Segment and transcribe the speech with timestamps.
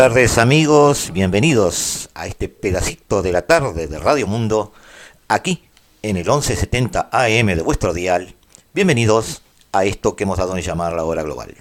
[0.00, 4.72] tardes amigos, bienvenidos a este pedacito de la tarde de Radio Mundo,
[5.28, 5.62] aquí
[6.00, 8.34] en el 1170 AM de vuestro dial.
[8.72, 9.42] Bienvenidos
[9.72, 11.54] a esto que hemos dado en llamar la hora global.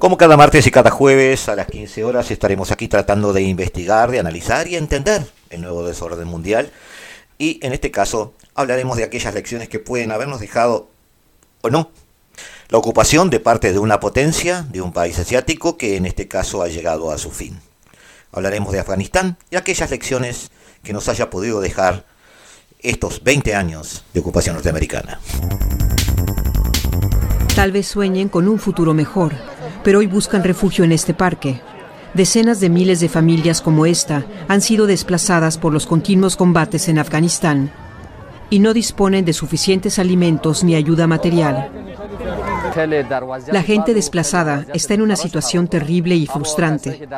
[0.00, 4.10] Como cada martes y cada jueves a las 15 horas estaremos aquí tratando de investigar,
[4.10, 6.72] de analizar y entender el nuevo desorden mundial
[7.38, 10.88] y en este caso hablaremos de aquellas lecciones que pueden habernos dejado
[11.62, 11.90] o no
[12.68, 16.62] la ocupación de parte de una potencia de un país asiático que en este caso
[16.62, 17.60] ha llegado a su fin.
[18.32, 20.50] Hablaremos de Afganistán y aquellas lecciones
[20.82, 22.04] que nos haya podido dejar
[22.80, 25.20] estos 20 años de ocupación norteamericana.
[27.54, 29.34] Tal vez sueñen con un futuro mejor,
[29.84, 31.60] pero hoy buscan refugio en este parque,
[32.14, 37.00] Decenas de miles de familias como esta han sido desplazadas por los continuos combates en
[37.00, 37.72] Afganistán
[38.54, 41.72] y no disponen de suficientes alimentos ni ayuda material.
[43.50, 47.08] La gente desplazada está en una situación terrible y frustrante,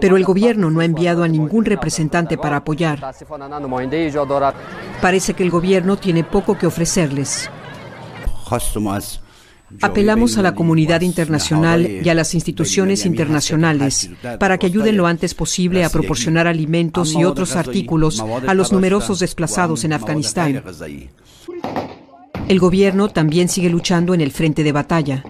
[0.00, 3.00] pero el gobierno no ha enviado a ningún representante para apoyar.
[5.02, 7.50] Parece que el gobierno tiene poco que ofrecerles.
[9.82, 15.34] Apelamos a la comunidad internacional y a las instituciones internacionales para que ayuden lo antes
[15.34, 20.62] posible a proporcionar alimentos y otros artículos a los numerosos desplazados en Afganistán.
[22.48, 25.22] El gobierno también sigue luchando en el frente de batalla.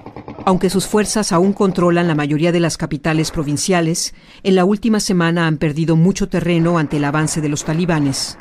[0.44, 5.47] Aunque sus fuerzas aún controlan la mayoría de las capitales provinciales, en la última semana
[5.47, 8.38] han perdido mucho terreno ante el avance de los talibanes.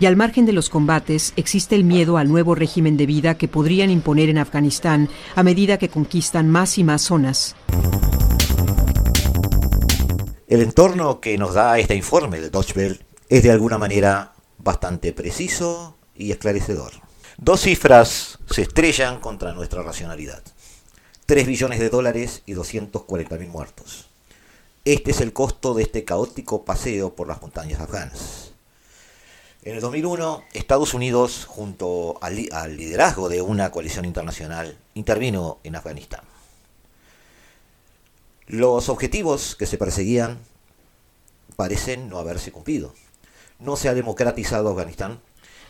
[0.00, 3.48] Y al margen de los combates, existe el miedo al nuevo régimen de vida que
[3.48, 7.56] podrían imponer en Afganistán a medida que conquistan más y más zonas.
[10.46, 15.96] El entorno que nos da este informe de Deutsche es de alguna manera bastante preciso
[16.14, 16.92] y esclarecedor.
[17.36, 20.42] Dos cifras se estrellan contra nuestra racionalidad.
[21.26, 24.08] 3 billones de dólares y 240 mil muertos.
[24.84, 28.47] Este es el costo de este caótico paseo por las montañas afganas.
[29.64, 32.36] En el 2001, Estados Unidos, junto al,
[32.76, 36.20] liderazgo de una coalición internacional, intervino en Afganistán.
[38.46, 40.38] Los objetivos que se perseguían
[41.56, 42.94] parecen no haberse cumplido.
[43.58, 45.20] No se ha democratizado Afganistán.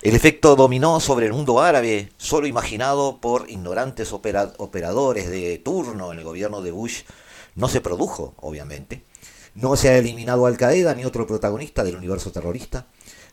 [0.03, 6.19] El efecto dominó sobre el mundo árabe, solo imaginado por ignorantes operadores de turno en
[6.19, 7.05] el gobierno de Bush,
[7.55, 9.03] no se produjo, obviamente.
[9.55, 12.87] No se ha eliminado Al Qaeda ni otro protagonista del universo terrorista.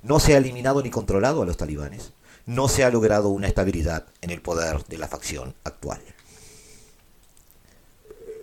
[0.04, 2.14] No se ha eliminado ni controlado a los talibanes.
[2.46, 6.02] No se ha logrado una estabilidad en el poder de la facción actual.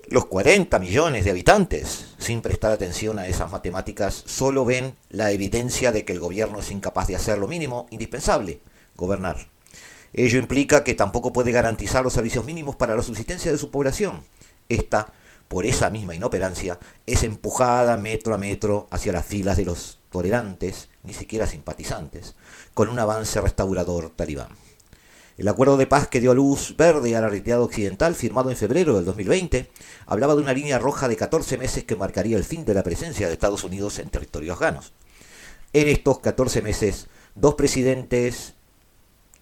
[0.09, 5.91] Los 40 millones de habitantes, sin prestar atención a esas matemáticas, solo ven la evidencia
[5.91, 8.61] de que el gobierno es incapaz de hacer lo mínimo indispensable,
[8.97, 9.49] gobernar.
[10.13, 14.23] Ello implica que tampoco puede garantizar los servicios mínimos para la subsistencia de su población.
[14.69, 15.15] Esta,
[15.53, 20.89] por esa misma inoperancia, es empujada metro a metro hacia las filas de los tolerantes,
[21.03, 22.37] ni siquiera simpatizantes,
[22.73, 24.49] con un avance restaurador talibán.
[25.37, 29.05] El acuerdo de paz que dio luz verde a la occidental, firmado en febrero del
[29.05, 29.71] 2020,
[30.07, 33.27] hablaba de una línea roja de 14 meses que marcaría el fin de la presencia
[33.27, 34.95] de Estados Unidos en territorios afganos.
[35.75, 38.55] En estos 14 meses, dos presidentes,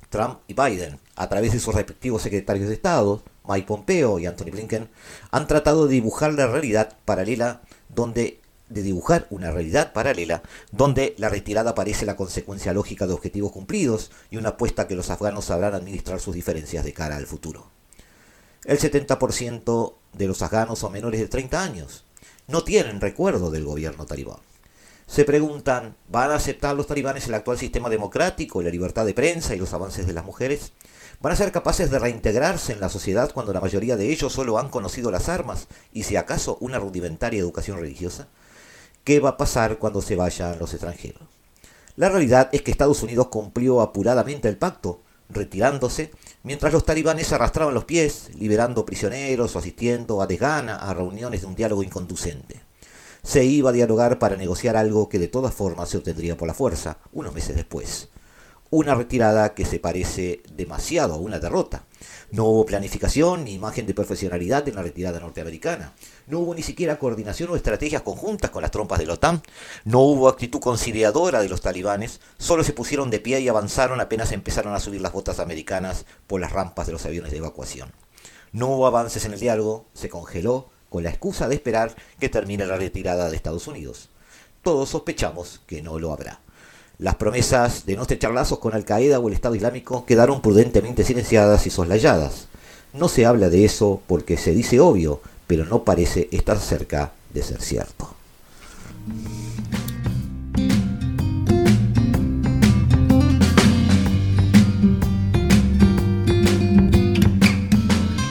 [0.09, 4.53] Trump y Biden, a través de sus respectivos secretarios de Estado, Mike Pompeo y Anthony
[4.53, 4.89] Blinken,
[5.33, 11.29] han tratado de dibujar la realidad paralela donde de dibujar una realidad paralela donde la
[11.29, 15.75] retirada parece la consecuencia lógica de objetivos cumplidos y una apuesta que los afganos sabrán
[15.75, 17.69] administrar sus diferencias de cara al futuro.
[18.65, 22.05] El 70% de los afganos son menores de 30 años.
[22.47, 24.39] No tienen recuerdo del gobierno talibán.
[25.09, 29.57] Se preguntan, ¿van a aceptar los talibanes el actual sistema democrático, la libertad de prensa
[29.57, 30.73] y los avances de las mujeres?
[31.21, 34.59] ¿Van a ser capaces de reintegrarse en la sociedad cuando la mayoría de ellos solo
[34.59, 38.29] han conocido las armas y si acaso una rudimentaria educación religiosa?
[39.05, 41.23] qué va a pasar cuando se vayan los extranjeros.
[41.97, 46.11] La realidad es que Estados Unidos cumplió apuradamente el pacto, retirándose,
[46.43, 51.47] mientras los talibanes arrastraban los pies, liberando prisioneros o asistiendo a desgana a reuniones de
[51.47, 52.61] un diálogo inconducente.
[53.23, 56.55] Se iba a dialogar para negociar algo que de todas formas se obtendría por la
[56.55, 58.09] fuerza, unos meses después.
[58.71, 61.85] Una retirada que se parece demasiado a una derrota.
[62.31, 65.93] No hubo planificación ni imagen de profesionalidad en la retirada norteamericana.
[66.29, 69.43] No hubo ni siquiera coordinación o estrategias conjuntas con las trompas de la OTAN.
[69.85, 72.21] No hubo actitud conciliadora de los talibanes.
[72.39, 76.41] Solo se pusieron de pie y avanzaron apenas empezaron a subir las botas americanas por
[76.41, 77.91] las rampas de los aviones de evacuación.
[78.53, 79.87] No hubo avances en el diálogo.
[79.95, 84.11] Se congeló con la excusa de esperar que termine la retirada de Estados Unidos.
[84.63, 86.41] Todos sospechamos que no lo habrá.
[87.01, 91.67] Las promesas de no estrechar lazos con Al-Qaeda o el Estado Islámico quedaron prudentemente silenciadas
[91.67, 92.49] y soslayadas.
[92.93, 97.43] No se habla de eso porque se dice obvio, pero no parece estar cerca de
[97.43, 98.15] ser cierto.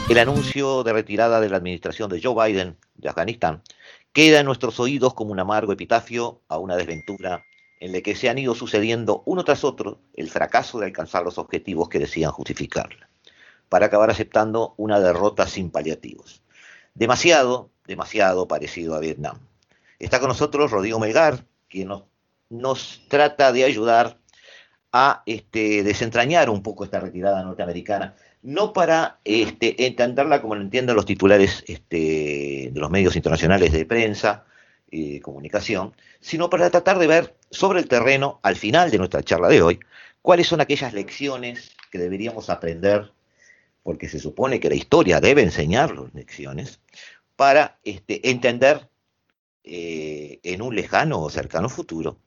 [0.10, 3.64] El anuncio de retirada de la administración de Joe Biden de Afganistán
[4.14, 7.44] queda en nuestros oídos como un amargo epitafio a una desventura
[7.80, 11.38] en la que se han ido sucediendo uno tras otro el fracaso de alcanzar los
[11.38, 13.10] objetivos que decían justificarla,
[13.70, 16.44] para acabar aceptando una derrota sin paliativos.
[16.94, 19.40] Demasiado, demasiado parecido a Vietnam.
[20.00, 22.04] Está con nosotros Rodrigo Melgar, quien nos,
[22.50, 24.18] nos trata de ayudar
[24.92, 30.96] a este, desentrañar un poco esta retirada norteamericana, no para este, entenderla como lo entienden
[30.96, 34.46] los titulares este, de los medios internacionales de prensa,
[34.92, 39.48] y comunicación, sino para tratar de ver sobre el terreno, al final de nuestra charla
[39.48, 39.80] de hoy,
[40.22, 43.12] cuáles son aquellas lecciones que deberíamos aprender,
[43.84, 46.80] porque se supone que la historia debe enseñarnos lecciones,
[47.36, 48.90] para este, entender
[49.64, 52.18] eh, en un lejano o cercano futuro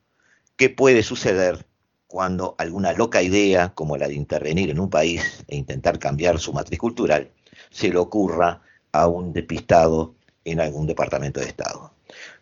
[0.56, 1.66] qué puede suceder
[2.06, 6.52] cuando alguna loca idea, como la de intervenir en un país e intentar cambiar su
[6.52, 7.30] matriz cultural,
[7.70, 8.60] se le ocurra
[8.92, 10.14] a un despistado
[10.44, 11.94] en algún departamento de Estado.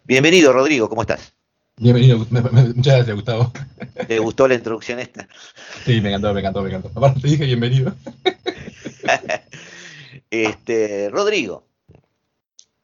[0.05, 1.40] Bienvenido, Rodrigo, ¿cómo estás?
[1.83, 3.51] Bienvenido, muchas gracias, Gustavo.
[4.07, 5.27] ¿Te gustó la introducción esta?
[5.87, 6.91] Sí, me encantó, me encantó, me encantó.
[6.95, 7.95] Aparte te dije bienvenido.
[10.31, 11.65] este, Rodrigo,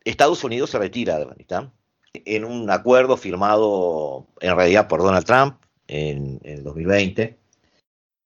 [0.02, 1.72] Estados Unidos se retira de Afganistán
[2.14, 5.56] en un acuerdo firmado en realidad por Donald Trump
[5.88, 7.37] en, el 2020.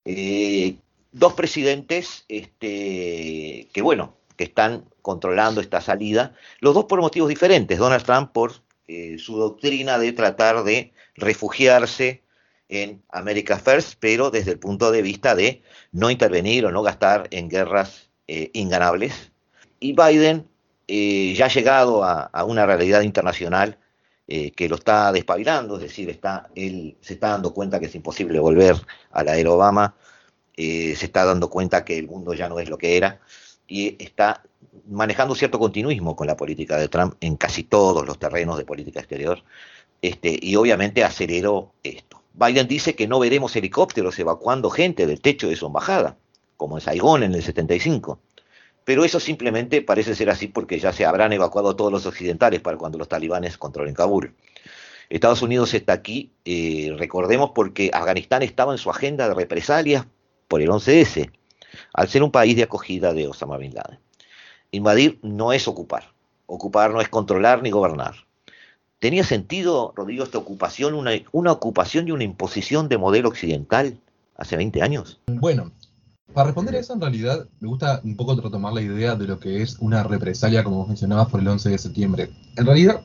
[0.04, 0.76] Eh,
[1.10, 7.76] dos presidentes este, que, bueno, que están controlando esta salida, los dos por motivos diferentes.
[7.76, 8.52] Donald Trump por
[8.92, 12.24] eh, su doctrina de tratar de refugiarse
[12.68, 17.28] en America First, pero desde el punto de vista de no intervenir o no gastar
[17.30, 19.30] en guerras eh, inganables.
[19.78, 20.48] Y Biden,
[20.88, 23.78] eh, ya ha llegado a, una realidad internacional
[24.26, 28.38] que lo está despabilando, es decir, está, él se está dando cuenta que es imposible
[28.38, 28.76] volver
[29.10, 29.96] a la era Obama,
[30.56, 33.20] se está dando cuenta que el mundo ya no es lo que era
[33.66, 34.44] y está
[34.88, 39.00] manejando cierto continuismo con la política de Trump en casi todos los terrenos de política
[39.00, 39.42] exterior,
[40.02, 42.22] este, y obviamente aceleró esto.
[42.32, 46.16] Biden dice que no veremos helicópteros evacuando gente del techo de su embajada,
[46.56, 48.20] como en Saigón en el 75.
[48.84, 52.76] Pero eso simplemente parece ser así porque ya se habrán evacuado todos los occidentales para
[52.76, 54.34] cuando los talibanes controlen Kabul.
[55.10, 60.06] Estados Unidos está aquí, eh, recordemos, porque Afganistán estaba en su agenda de represalias
[60.46, 61.30] por el 11S,
[61.92, 63.98] al ser un país de acogida de Osama Bin Laden.
[64.70, 66.04] Invadir no es ocupar.
[66.46, 68.14] Ocupar no es controlar ni gobernar.
[68.98, 73.98] ¿Tenía sentido, Rodrigo, esta ocupación, una, una ocupación y una imposición de modelo occidental
[74.36, 75.20] hace 20 años?
[75.26, 75.72] Bueno,
[76.34, 79.40] para responder a eso, en realidad, me gusta un poco retomar la idea de lo
[79.40, 82.30] que es una represalia, como mencionabas, por el 11 de septiembre.
[82.56, 83.00] En realidad,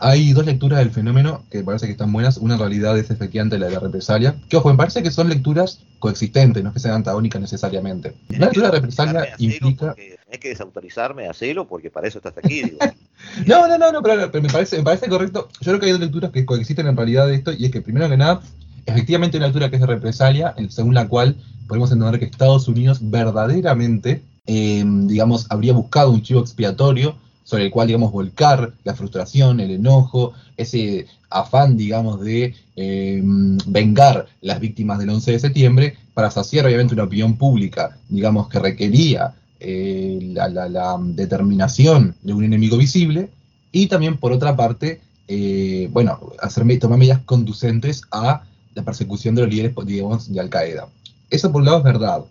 [0.00, 2.38] hay dos lecturas del fenómeno que parece que están buenas.
[2.38, 4.34] Una en realidad es efectivamente la de la represalia.
[4.48, 8.14] Que ojo, me parece que son lecturas coexistentes, no es que sean antagónicas necesariamente.
[8.30, 9.94] La lectura de represalia implica.
[10.32, 12.62] Hay que desautorizarme a hacerlo porque para eso estás aquí.
[13.46, 15.48] no, no, no, no pero, me, parece, me parece correcto.
[15.60, 17.82] Yo creo que hay dos lecturas que coexisten en realidad de esto, y es que
[17.82, 18.40] primero que nada,
[18.86, 21.36] efectivamente hay una lectura que es de represalia, según la cual
[21.68, 27.16] podemos entender que Estados Unidos verdaderamente, eh, digamos, habría buscado un chivo expiatorio
[27.50, 33.20] sobre el cual, digamos, volcar la frustración, el enojo, ese afán, digamos, de eh,
[33.66, 38.60] vengar las víctimas del 11 de septiembre para saciar, obviamente, una opinión pública, digamos, que
[38.60, 43.30] requería eh, la, determinación de un enemigo visible,
[43.72, 49.42] y también, por otra parte, eh, bueno, hacer, tomar medidas conducentes a la persecución de
[49.42, 50.86] los líderes, digamos, de Al-Qaeda.
[51.30, 52.24] Eso por un lado es verdad.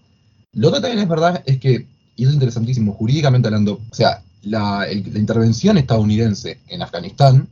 [0.53, 1.85] Lo otro también es verdad es que,
[2.15, 7.47] y es interesantísimo, jurídicamente hablando, o sea, la, intervención estadounidense en Afganistán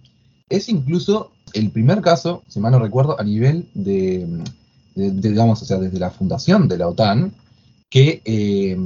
[0.49, 4.27] es incluso el primer caso, si mal no recuerdo, a nivel de,
[4.95, 7.33] digamos, o sea, desde la fundación de la OTAN,
[7.89, 8.77] que, eh,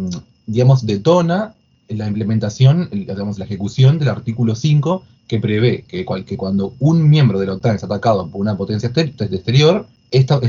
[0.46, 1.56] digamos, detona
[1.88, 6.04] la implementación, digamos, la ejecución del artículo 5, que prevé que,
[6.36, 10.42] cuando un miembro de la OTAN es atacado por una potencia exterior, esta,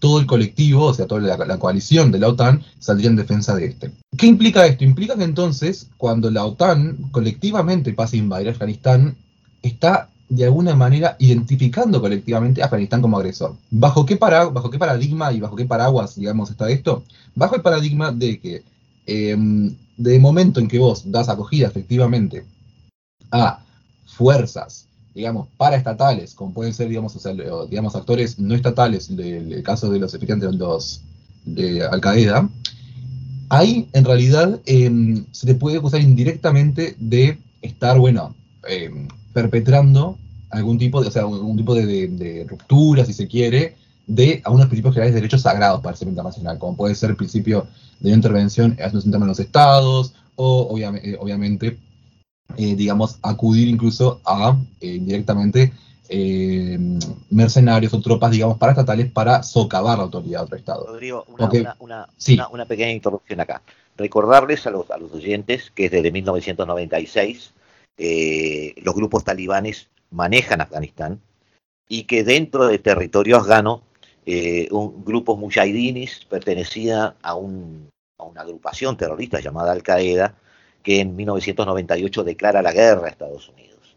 [0.00, 3.66] todo el colectivo, o sea, toda la, coalición de la OTAN saldría en defensa de
[3.66, 3.92] este.
[4.18, 4.82] ¿Qué implica esto?
[4.82, 9.14] Implica que entonces, cuando la OTAN colectivamente pasa a invadir Afganistán,
[9.62, 13.54] está de alguna manera identificando colectivamente a Afganistán como agresor.
[13.70, 17.04] ¿Bajo qué, para, ¿Bajo qué paradigma y bajo qué paraguas, digamos, está esto?
[17.36, 18.64] Bajo el paradigma de que
[19.06, 22.44] em, de momento en que vos das acogida efectivamente
[23.30, 23.60] a
[24.16, 27.16] fuerzas, digamos, paraestatales, como pueden ser, digamos,
[27.68, 31.02] digamos actores no estatales, el caso de los efectivamente los
[31.44, 32.48] de Al Qaeda,
[33.50, 38.34] ahí en realidad em, se te puede acusar indirectamente de estar, bueno,
[38.68, 40.18] em, perpetrando
[40.50, 44.94] algún tipo de, o sea, algún tipo de, ruptura, si se quiere, de algunos principios
[44.94, 47.66] generales de derechos sagrados para el sistema internacional, como puede ser el principio
[48.00, 51.78] de intervención en los estados, o obviamente, obviamente
[52.54, 55.72] eh, digamos, acudir incluso a eh, directamente
[56.08, 56.78] eh,
[57.30, 60.86] mercenarios o tropas, digamos, paraestatales para socavar la autoridad de otro Estado.
[60.86, 63.62] Rodrigo, una, pequeña interrupción acá.
[63.96, 67.52] Recordarles a los, a los oyentes que desde 1996
[67.98, 71.20] los grupos talibanes manejan Afganistán
[71.88, 73.82] y que dentro del territorio afgano
[74.70, 77.88] un grupo mujahidines pertenecía a, un,
[78.18, 80.34] a una agrupación terrorista llamada Al-Qaeda
[80.86, 83.96] que en 1998 declara la guerra a Estados Unidos.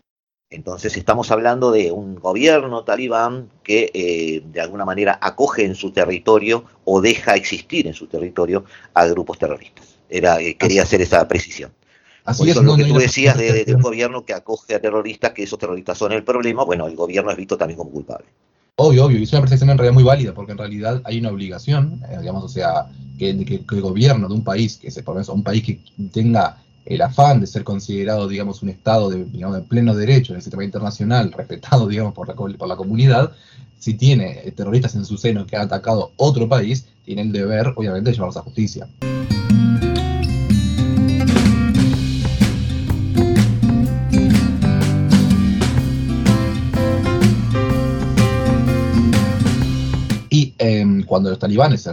[0.50, 5.92] Entonces estamos hablando de un gobierno talibán que eh, de alguna manera acoge en su
[5.92, 8.66] territorio o deja existir en su territorio
[8.96, 10.00] a grupos terroristas.
[10.10, 11.72] Era, eh, quería hacer esa precisión.
[12.26, 15.60] Así es, lo que tú decías de, un gobierno que acoge a terroristas, que esos
[15.60, 18.26] terroristas son el problema, bueno, el gobierno es visto también como culpable.
[18.78, 21.30] Obvio, obvio, y es una percepción en realidad muy válida, porque en realidad hay una
[21.30, 22.88] obligación, eh, digamos, o sea,
[23.20, 25.80] que, el gobierno de un país, que se por un país que
[26.12, 29.26] tenga el afán de ser considerado, digamos, un Estado de,
[29.68, 33.32] pleno derecho en el sistema internacional, respetado, digamos, por la, por la comunidad,
[33.78, 38.10] si tiene terroristas en su seno que han atacado otro país, tiene el deber, obviamente,
[38.10, 38.88] de llevarlos a justicia.
[51.10, 51.86] cuando los talibanes,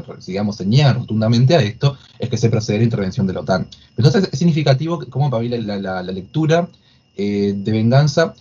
[0.95, 1.97] rotundamente a esto,
[2.29, 3.67] que se procede a la intervención de la OTAN.
[3.97, 6.69] Entonces es significativo como para mí la, lectura
[7.17, 8.35] eh, de venganza,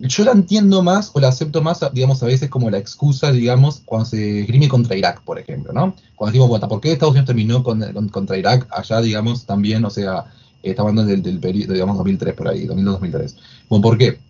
[0.00, 3.82] yo la entiendo más o la acepto más, digamos, a veces como la excusa, digamos,
[3.84, 5.94] cuando se esgrime contra Irak, por ejemplo, ¿no?
[6.14, 10.26] Cuando decimos, bueno, ¿por qué Estados Unidos terminó contra Irak allá, digamos, también, o sea,
[10.62, 13.34] estamos hablando del periodo, digamos, 2003 por ahí, 2002-2003?
[13.68, 14.20] Bueno, ¿por qué?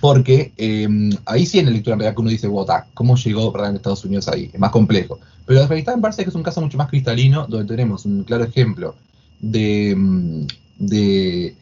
[0.00, 3.52] Porque em, ahí sí en la lectura en realidad que uno dice, Bogotá, ¿cómo llegó
[3.52, 4.50] para Estados Unidos ahí?
[4.52, 5.18] Es más complejo.
[5.46, 8.44] Pero Afganistán me parece que es un caso mucho más cristalino, donde tenemos un claro
[8.44, 8.94] ejemplo
[9.40, 10.46] de, em,
[10.78, 11.56] de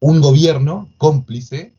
[0.00, 1.72] un gobierno cómplice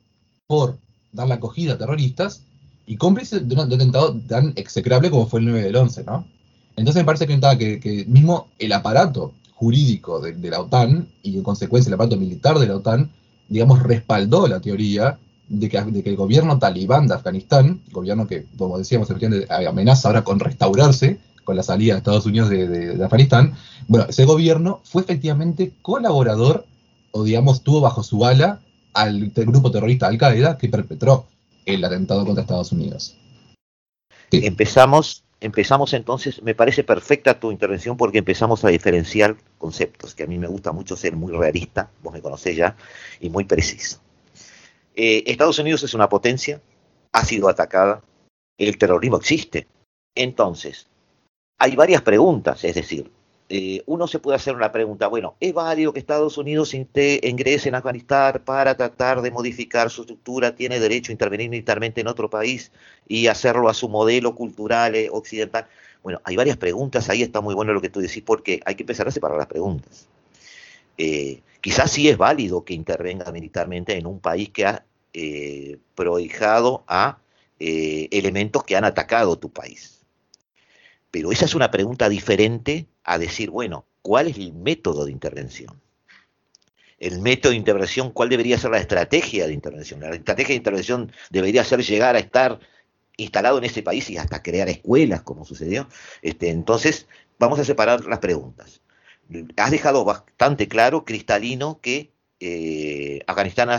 [0.47, 0.77] por
[1.11, 2.43] dar la acogida a terroristas
[2.85, 6.25] y cómplice de un, atentado tan execrable como fue el 9 del 11, ¿no?
[6.75, 11.89] Entonces me parece que, que, mismo el aparato jurídico de, la OTAN y en consecuencia
[11.89, 13.11] el aparato militar de la OTAN,
[13.49, 15.19] digamos, respaldó la teoría
[15.51, 19.09] de que, el gobierno talibán de Afganistán, gobierno que, como decíamos,
[19.67, 23.55] amenaza ahora con restaurarse con la salida de Estados Unidos de, Afganistán,
[23.87, 26.65] bueno, ese gobierno fue efectivamente colaborador,
[27.11, 28.61] o digamos, tuvo bajo su ala
[28.93, 31.25] al grupo terrorista Al-Qaeda que perpetró
[31.65, 33.17] el atentado contra Estados Unidos.
[34.31, 40.27] Empezamos, empezamos entonces, me parece perfecta tu intervención porque empezamos a diferenciar conceptos, que a
[40.27, 42.77] mí me gusta mucho ser muy realista, vos me conocés ya,
[43.19, 43.99] y muy preciso.
[44.95, 46.61] Eh, Estados Unidos es una potencia,
[47.11, 48.01] ha sido atacada,
[48.57, 49.67] el terrorismo existe.
[50.15, 50.87] Entonces,
[51.57, 53.11] hay varias preguntas, es decir,
[53.53, 57.75] eh, uno se puede hacer una pregunta, bueno, ¿es válido que Estados Unidos ingrese en
[57.75, 60.55] Afganistán para tratar de modificar su estructura?
[60.55, 62.71] ¿Tiene derecho a intervenir militarmente en otro país
[63.09, 65.67] y hacerlo a su modelo cultural eh, occidental?
[66.01, 68.83] Bueno, hay varias preguntas, ahí está muy bueno lo que tú decís, porque hay que
[68.83, 70.07] empezar a separar las preguntas.
[71.61, 77.19] Quizás sí es válido que intervenga militarmente en un país que ha eh, prohijado a
[77.59, 80.05] eh, elementos que han atacado tu país.
[81.11, 85.81] Pero esa es una pregunta diferente a decir, bueno, ¿cuál es el método de intervención?
[86.97, 89.99] El método de intervención, ¿cuál debería ser la estrategia de intervención?
[89.99, 92.59] La estrategia de intervención debería ser llegar a estar
[93.17, 95.87] instalado en ese país y hasta crear escuelas, como sucedió.
[96.21, 98.80] Este, entonces, vamos a separar las preguntas.
[99.57, 103.69] Has dejado bastante claro, cristalino, que eh, Afganistán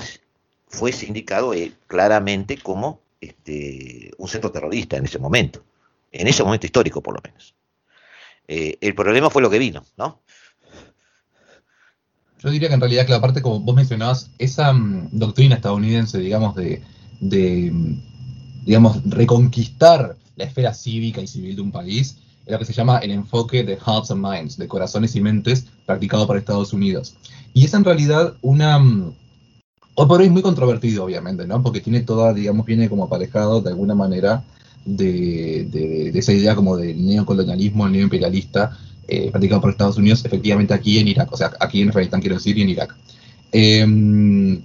[0.69, 5.63] fue sindicado eh, claramente como este, un centro terrorista en ese momento,
[6.11, 7.55] en ese momento histórico por lo menos.
[8.49, 10.23] Eh, el problema fue lo que vino, ¿no?
[12.39, 16.57] Yo diría que en realidad, que aparte como vos mencionabas, esa mm, doctrina estadounidense, digamos,
[16.57, 16.83] de,
[17.21, 22.65] de, mm, digamos, reconquistar la esfera cívica y civil de un país, es lo que
[22.65, 26.73] se llama el enfoque de hearts and minds, de corazones y mentes, practicado por Estados
[26.73, 27.17] Unidos.
[27.55, 28.79] Y es en realidad una...
[28.79, 29.15] Mm,
[29.95, 31.63] hoy por hoy muy controvertido, obviamente, ¿no?
[31.63, 34.45] Porque tiene toda, digamos, viene como aparejado de alguna manera
[34.85, 40.75] de, de, esa idea como del neocolonialismo, el neoimperialista, eh, practicado por Estados Unidos, efectivamente
[40.75, 42.97] aquí en Irak, o sea, aquí en Afganistán quiero decir, y en Irak.
[43.53, 44.63] Em,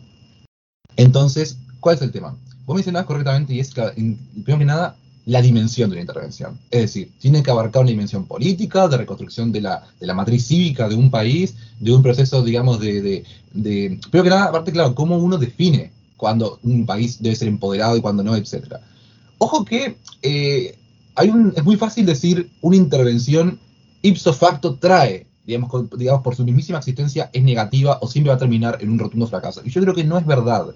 [0.95, 2.37] entonces, ¿cuál es el tema?
[2.65, 4.95] Vos mencionabas correctamente, y es que, primero que nada,
[5.27, 6.57] la dimensión de la intervención.
[6.71, 10.47] Es decir, tiene que abarcar una dimensión política, de reconstrucción de la, de la matriz
[10.47, 14.95] cívica de un país, de un proceso, digamos, de, de, Primero que nada, aparte, claro,
[14.95, 18.79] cómo uno define cuando un país debe ser empoderado y cuando no, etcétera.
[19.37, 20.77] Ojo que eh,
[21.55, 23.59] es muy fácil decir una intervención
[24.01, 28.39] ipso facto trae, digamos, digamos, por su mismísima existencia, es negativa o siempre va a
[28.39, 29.61] terminar en un rotundo fracaso.
[29.65, 30.67] Y yo creo que no es verdad.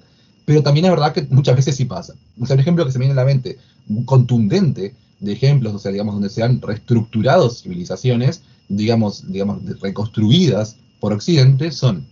[0.45, 2.13] Pero también es verdad que muchas veces sí pasa.
[2.39, 3.57] O sea, un ejemplo que se me viene a la mente,
[4.05, 11.13] contundente de ejemplos, o sea, digamos, donde se han reestructurado civilizaciones, digamos, digamos, reconstruidas por
[11.13, 12.05] Occidente, son,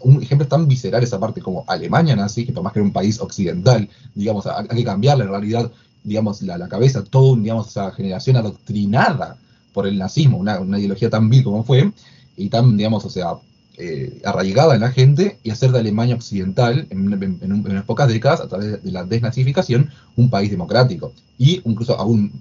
[0.00, 2.92] un ejemplo tan visceral esa parte como Alemania nazi, que por más que era un
[2.92, 5.70] país occidental, digamos, hay que cambiarle en realidad,
[6.02, 9.36] digamos, la, la cabeza, toda, digamos, esa generación adoctrinada
[9.74, 11.92] por el nazismo, una, ideología tan vil como fue,
[12.36, 13.34] y tan, digamos, o sea,
[13.76, 17.12] eh, arraigada en la gente, y hacer de Alemania occidental, en,
[17.66, 21.12] unas pocas décadas, a través de la desnazificación, un país democrático.
[21.38, 22.32] Y incluso aún,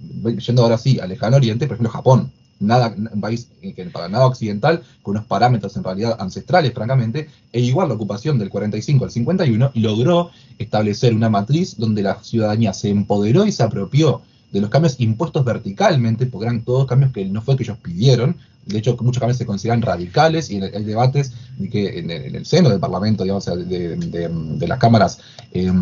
[0.45, 4.25] yendo ahora sí al lejano oriente, por ejemplo, Japón, nada, un país que para nada
[4.25, 9.11] occidental, con unos parámetros en realidad ancestrales, francamente, e igual la ocupación del 45 al
[9.11, 14.21] 51 logró establecer una matriz donde la ciudadanía se empoderó y se apropió
[14.53, 18.37] de los cambios impuestos verticalmente, porque eran todos cambios que no fue que ellos pidieron,
[18.67, 22.69] de hecho muchos cambios se consideran radicales y hay debates de que en el, seno
[22.69, 25.19] del Parlamento, digamos, de, las cámaras,
[25.51, 25.73] eh,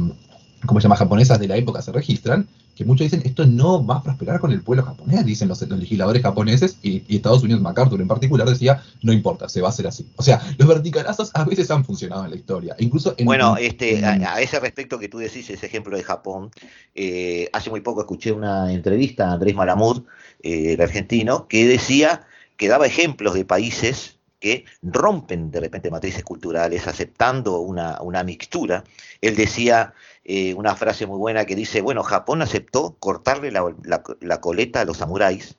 [0.66, 3.98] ¿cómo se llama?, japonesas de la época se registran, que muchos dicen esto no va
[3.98, 8.08] a prosperar con el pueblo japonés, dicen los, legisladores japoneses, y, Estados Unidos, MacArthur en
[8.08, 10.08] particular, decía, no importa, se va a hacer así.
[10.16, 13.26] O sea, los verticalazos a veces han funcionado en la historia, incluso en...
[13.26, 16.52] Bueno, este, a, ese respecto que tú decís, ese ejemplo de Japón,
[16.96, 20.04] eh, hace muy poco escuché una entrevista a Andrés Malamud,
[20.42, 22.26] eh, el argentino, que decía
[22.58, 28.84] que daba ejemplos de países que rompen de repente matrices culturales aceptando una, una mixtura.
[29.22, 34.82] Él decía eh, una frase muy buena que dice, bueno, Japón aceptó cortarle la, coleta
[34.82, 35.58] a los samuráis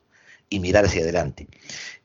[0.49, 1.47] y mirar hacia adelante.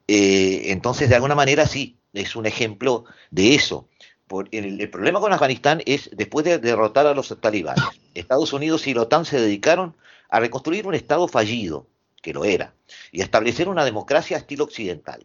[0.08, 3.88] Eh, entonces, de alguna manera, sí, es un ejemplo de eso.
[4.26, 8.94] Por, el, problema con Afganistán es, después de derrotar a los talibanes, Estados Unidos y
[8.94, 9.96] la OTAN se dedicaron
[10.28, 11.86] a reconstruir un Estado fallido,
[12.20, 12.74] que lo era,
[13.12, 15.24] y a establecer una democracia estilo occidental.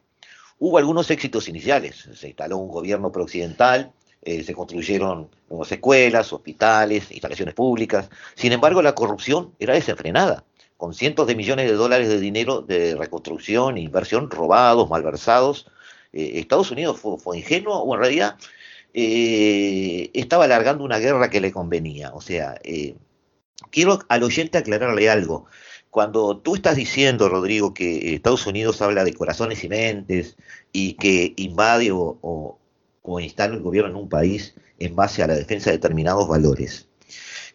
[0.60, 3.92] Hubo algunos éxitos iniciales, se instaló un gobierno prooccidental,
[4.26, 8.10] eh, se construyeron nuevas escuelas, hospitales, instalaciones públicas.
[8.36, 10.46] Sin embargo, la corrupción era desenfrenada,
[10.78, 15.68] con cientos de millones de dólares de dinero de reconstrucción e inversión robados, malversados.
[16.14, 18.38] Eh, Estados Unidos fue, ingenuo o en realidad
[18.94, 22.14] eh, estaba alargando una guerra que le convenía.
[22.14, 22.56] O sea,
[23.72, 25.48] quiero al oyente aclararle algo.
[25.90, 30.38] Cuando tú estás diciendo, Rodrigo, que Estados Unidos habla de corazones y mentes
[30.72, 32.60] y que invade o, o
[33.20, 36.88] instala el gobierno en un país en base a la defensa de determinados valores.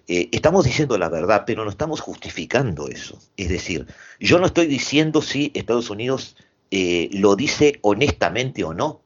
[0.06, 3.18] Eh, estamos diciendo la verdad, pero no estamos justificando eso.
[3.37, 3.87] Es decir,
[4.18, 6.37] yo no estoy diciendo si Estados Unidos
[6.70, 9.02] eh, lo dice honestamente o no,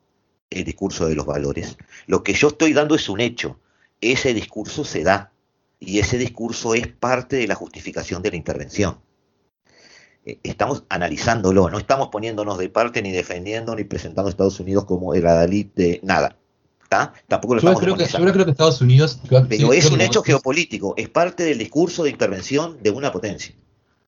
[0.50, 1.76] el discurso de los valores.
[2.06, 3.58] Lo que yo estoy dando es un hecho.
[4.00, 5.32] Ese discurso se da
[5.80, 8.98] y ese discurso es parte de la justificación de la intervención.
[10.24, 14.84] Eh, estamos analizándolo, no estamos poniéndonos de parte ni defendiendo ni presentando a Estados Unidos
[14.84, 16.36] como el adalid de nada.
[17.26, 19.18] Tampoco lo yo creo, que, yo creo que Estados Unidos.
[19.48, 23.54] Pero es un hecho geopolítico, es parte del discurso de intervención de una potencia.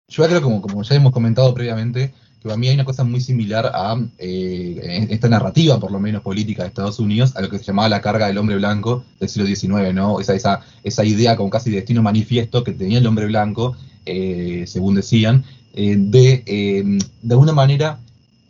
[0.08, 3.20] Yo creo, como, como ya hemos comentado previamente, que para mí hay una cosa muy
[3.20, 7.58] similar a eh, esta narrativa, por lo menos política de Estados Unidos, a lo que
[7.58, 10.20] se llamaba la carga del hombre blanco del siglo XIX, ¿no?
[10.20, 14.64] Esa, esa, esa idea como casi de destino manifiesto que tenía el hombre blanco, eh,
[14.66, 15.44] según decían,
[15.76, 16.84] eh, de, eh,
[17.22, 17.98] de alguna manera,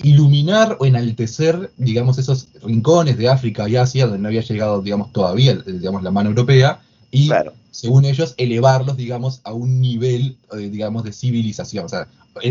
[0.03, 5.11] iluminar o enaltecer, digamos, esos rincones de África y Asia donde no había llegado, digamos,
[5.11, 7.31] todavía, digamos, la mano europea, y,
[7.71, 11.87] según ellos, elevarlos, digamos, a un nivel, eh, digamos, de civilización.
[11.87, 12.09] O sea,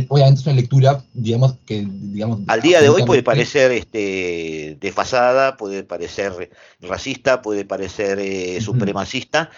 [0.07, 2.39] obviamente es una lectura, digamos, que, digamos...
[2.47, 6.49] Al día de hoy puede parecer este, desfasada, puede parecer
[6.81, 9.51] racista, puede parecer supremacista.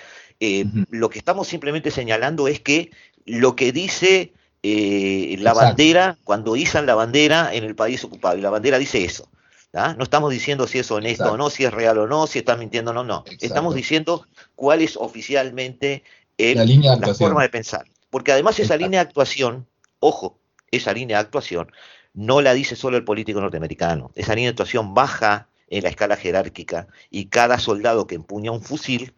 [0.90, 2.92] Lo que estamos simplemente señalando es que
[3.26, 4.34] lo que dice
[4.68, 9.04] eh, la bandera, cuando izan la bandera en el país ocupado, y la bandera dice
[9.04, 9.30] eso.
[9.74, 12.56] No estamos diciendo si es honesto o no, si es real o no, si está
[12.56, 13.26] mintiendo o no, no.
[13.42, 14.26] Estamos diciendo
[14.56, 16.04] cuál es oficialmente
[16.38, 17.86] la, forma de pensar.
[18.10, 19.68] Porque además esa línea de actuación,
[20.00, 20.40] ojo,
[20.72, 21.72] esa línea de actuación
[22.14, 24.12] no la dice solo el político norteamericano.
[24.16, 28.62] Esa línea de actuación baja en la escala jerárquica y cada soldado que empuña un
[28.62, 29.14] fusil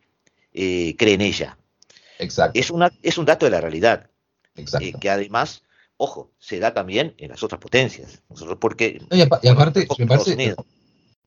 [0.53, 1.57] eh, cree en ella.
[2.17, 2.59] Exacto.
[2.59, 4.09] Es, una, es un dato de la realidad.
[4.57, 4.85] Exacto.
[4.85, 5.63] Eh, que además,
[5.97, 8.21] ojo, se da también en las otras potencias.
[8.29, 9.01] Nosotros porque...
[9.11, 10.55] y, aparte, me parece...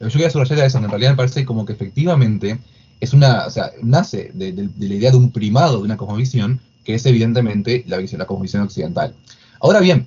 [0.01, 2.59] Yo quería subrayar eso, en realidad me parece como que efectivamente
[3.01, 6.95] es una, o sea, nace de, la idea de un primado de una cosmovisión que
[6.95, 9.15] es evidentemente la, visión, la cosmovisión occidental.
[9.61, 10.07] Ahora bien,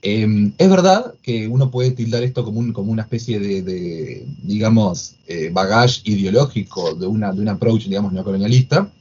[0.00, 5.16] Em, es verdad que uno puede tildar esto como, un, como una especie de, digamos,
[5.26, 8.92] eh, bagage ideológico de, una, de un approach, digamos, neocolonialista.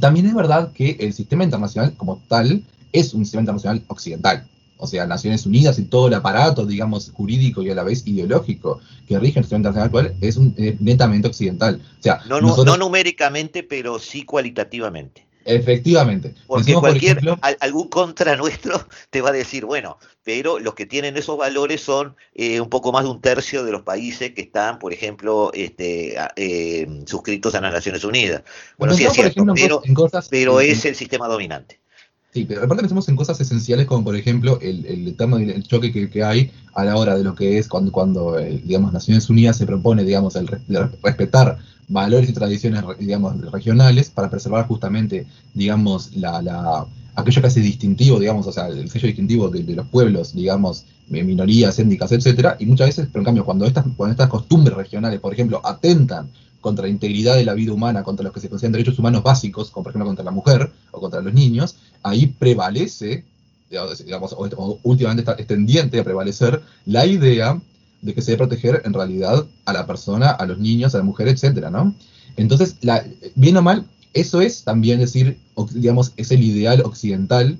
[0.00, 4.48] También es verdad que el sistema internacional como tal es un sistema internacional occidental.
[4.76, 8.80] O sea, Naciones Unidas y todo el aparato, digamos, jurídico y a la vez ideológico
[9.06, 11.80] que rige el sistema internacional actual es un, eh, netamente occidental.
[11.98, 15.26] O sea, no, no numéricamente, pero sí cualitativamente.
[15.44, 16.34] Efectivamente.
[16.46, 17.20] Porque cualquier,
[17.60, 22.16] algún contra nuestro te va a decir, bueno, pero los que tienen esos valores son
[22.34, 26.16] eh, un poco más de un tercio de los países que están, por ejemplo, este,
[26.36, 28.42] eh, suscritos a las Naciones Unidas.
[28.78, 29.44] Bueno, sí es cierto,
[30.30, 31.80] pero, es el sistema dominante.
[32.34, 36.50] Sí, pero aparte pensamos en cosas esenciales como por ejemplo el, el, choque que, hay
[36.74, 40.02] a la hora de lo que es cuando, cuando eh, digamos, Naciones Unidas se propone,
[40.02, 40.48] digamos, el
[41.00, 47.60] respetar valores y tradiciones, digamos, regionales para preservar justamente, digamos, la, la, aquello que hace
[47.60, 52.66] distintivo, digamos, o sea, el sello distintivo de, los pueblos, digamos, minorías étnicas, etcétera, y
[52.66, 56.28] muchas veces, pero en cambio, cuando estas, cuando estas costumbres regionales, por ejemplo, atentan
[56.64, 59.70] contra la integridad de la vida humana, contra los que se consideran derechos humanos básicos,
[59.70, 63.22] como por ejemplo contra la mujer o contra los niños, ahí prevalece,
[63.68, 67.60] digamos, o, últimamente está extendiente a prevalecer la idea
[68.00, 71.04] de que se debe proteger en realidad a la persona, a los niños, a la
[71.04, 71.94] mujer, etcétera, ¿no?
[72.38, 75.38] Entonces, la, bien o mal, eso es también decir,
[75.74, 77.58] digamos, es el ideal occidental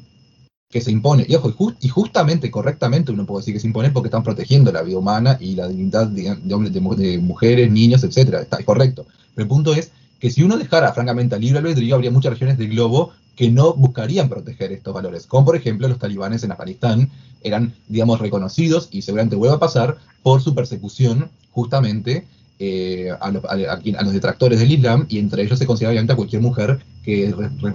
[0.75, 1.25] que se impone.
[1.29, 4.83] Y ojo, y, justamente, correctamente uno puede decir que se impone porque están protegiendo la
[4.83, 8.43] vida humana y la dignidad de, de mujeres, niños, etcétera.
[8.43, 9.07] Está correcto.
[9.37, 12.59] Pero el punto es que si uno dejara francamente a libre albedrío, habría muchas regiones
[12.59, 17.09] del globo que no buscarían proteger estos valores, como por ejemplo los talibanes en Afganistán
[17.45, 22.27] eran, digamos, reconocidos y seguramente vuelva a pasar por su persecución justamente
[22.59, 26.79] eh, a, los, detractores del Islam y entre ellos se considera obviamente a cualquier mujer
[27.05, 27.35] que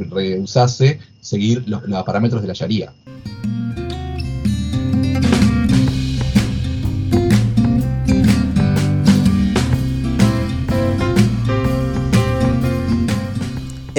[0.09, 2.93] rehusase seguir los, los parámetros de la Sharia.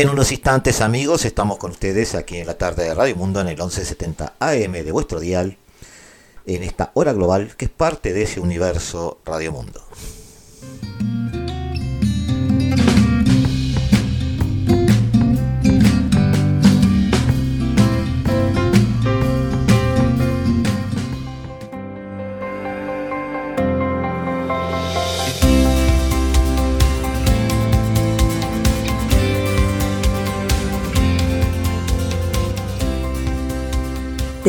[0.01, 3.49] En unos instantes, amigos, estamos con ustedes aquí en la tarde de Radio Mundo en
[3.49, 5.59] el 1170 AM de vuestro dial,
[6.47, 9.83] en esta hora global que es parte de ese universo Radio Mundo.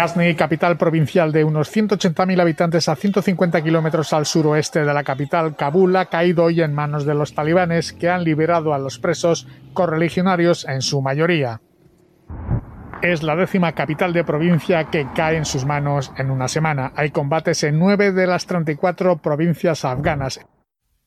[0.00, 5.56] Ghazni, capital provincial de unos 180.000 habitantes a 150 kilómetros al suroeste de la capital,
[5.56, 9.46] Kabul, ha caído hoy en manos de los talibanes que han liberado a los presos
[9.74, 11.60] correligionarios en su mayoría.
[13.02, 16.94] Es la décima capital de provincia que cae en sus manos en una semana.
[16.96, 20.40] Hay combates en nueve de las 34 provincias afganas.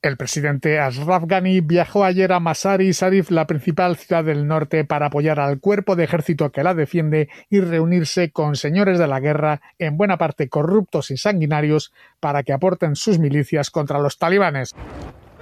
[0.04, 5.06] El presidente Ashraf Ghani viajó ayer a Masari Sarif, la principal ciudad del norte, para
[5.06, 9.62] apoyar al cuerpo de ejército que la defiende y reunirse con señores de la guerra,
[9.80, 14.76] en buena parte corruptos y sanguinarios, para que aporten sus milicias contra los talibanes.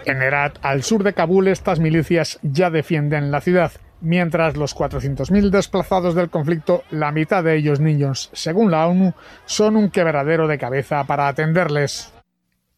[0.05, 5.49] En Herat, al sur de Kabul, estas milicias ya defienden la ciudad, mientras los 400.000
[5.49, 10.59] desplazados del conflicto, la mitad de ellos niños, según la ONU, son un quebradero de
[10.59, 12.13] cabeza para atenderles.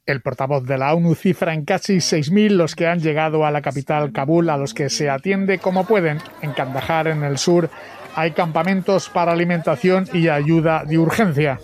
[0.06, 3.62] El portavoz de la ONU cifra en casi 6.000 los que han llegado a la
[3.62, 6.18] capital Kabul, a los que se atiende como pueden.
[6.42, 7.70] En Kandahar, en el sur,
[8.14, 11.58] hay campamentos para alimentación y ayuda de urgencia.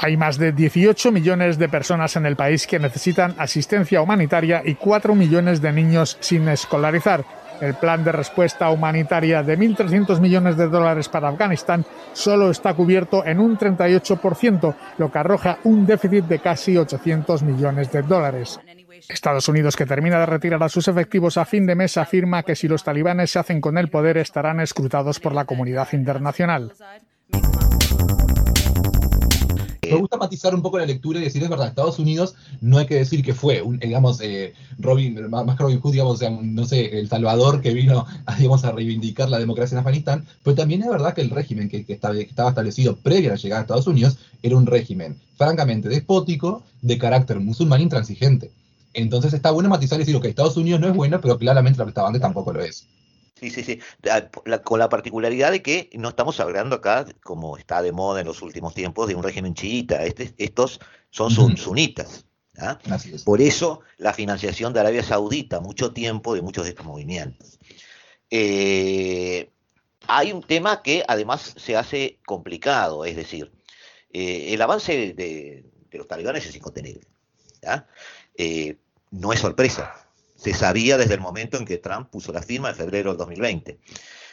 [0.00, 4.74] Hay más de 18 millones de personas en el país que necesitan asistencia humanitaria y
[4.74, 7.24] 4 millones de niños sin escolarizar.
[7.60, 13.24] El plan de respuesta humanitaria de 1.300 millones de dólares para Afganistán solo está cubierto
[13.24, 18.58] en un 38%, lo que arroja un déficit de casi 800 millones de dólares.
[19.08, 22.54] Estados Unidos, que termina de retirar a sus efectivos a fin de mes, afirma que
[22.54, 26.72] si los talibanes se hacen con el poder estarán escrutados por la comunidad internacional.
[29.90, 32.86] Me gusta matizar un poco la lectura y decir, es verdad, Estados Unidos no hay
[32.86, 36.98] que decir que fue, un, digamos, eh, Robin, más que Robin Hood, digamos, no sé,
[36.98, 41.14] el Salvador que vino a, a reivindicar la democracia en Afganistán, pero también es verdad
[41.14, 44.66] que el régimen que, estaba, establecido previo a la llegada de Estados Unidos era un
[44.66, 48.50] régimen francamente despótico, de carácter musulmán intransigente.
[48.94, 51.84] Entonces está bueno matizar y decir, que Estados Unidos no es bueno, pero claramente la
[51.84, 52.86] prestaba tampoco lo es.
[53.40, 53.80] Sí, sí, sí.
[54.64, 58.42] con la particularidad de que no estamos hablando acá, como está de moda en los
[58.42, 60.04] últimos tiempos, de un régimen chiita.
[60.04, 62.26] Este, estos son sunitas.
[63.24, 67.58] Por eso la financiación de Arabia Saudita, mucho tiempo de muchos de estos movimientos.
[68.28, 69.48] Eh,
[70.06, 73.50] hay un tema que además se hace complicado, es decir,
[74.12, 77.06] eh, el avance de, los talibanes es incontenible.
[78.36, 78.76] Eh,
[79.10, 80.09] no es sorpresa
[80.40, 83.78] se sabía desde el momento en que Trump puso la firma en febrero del 2020.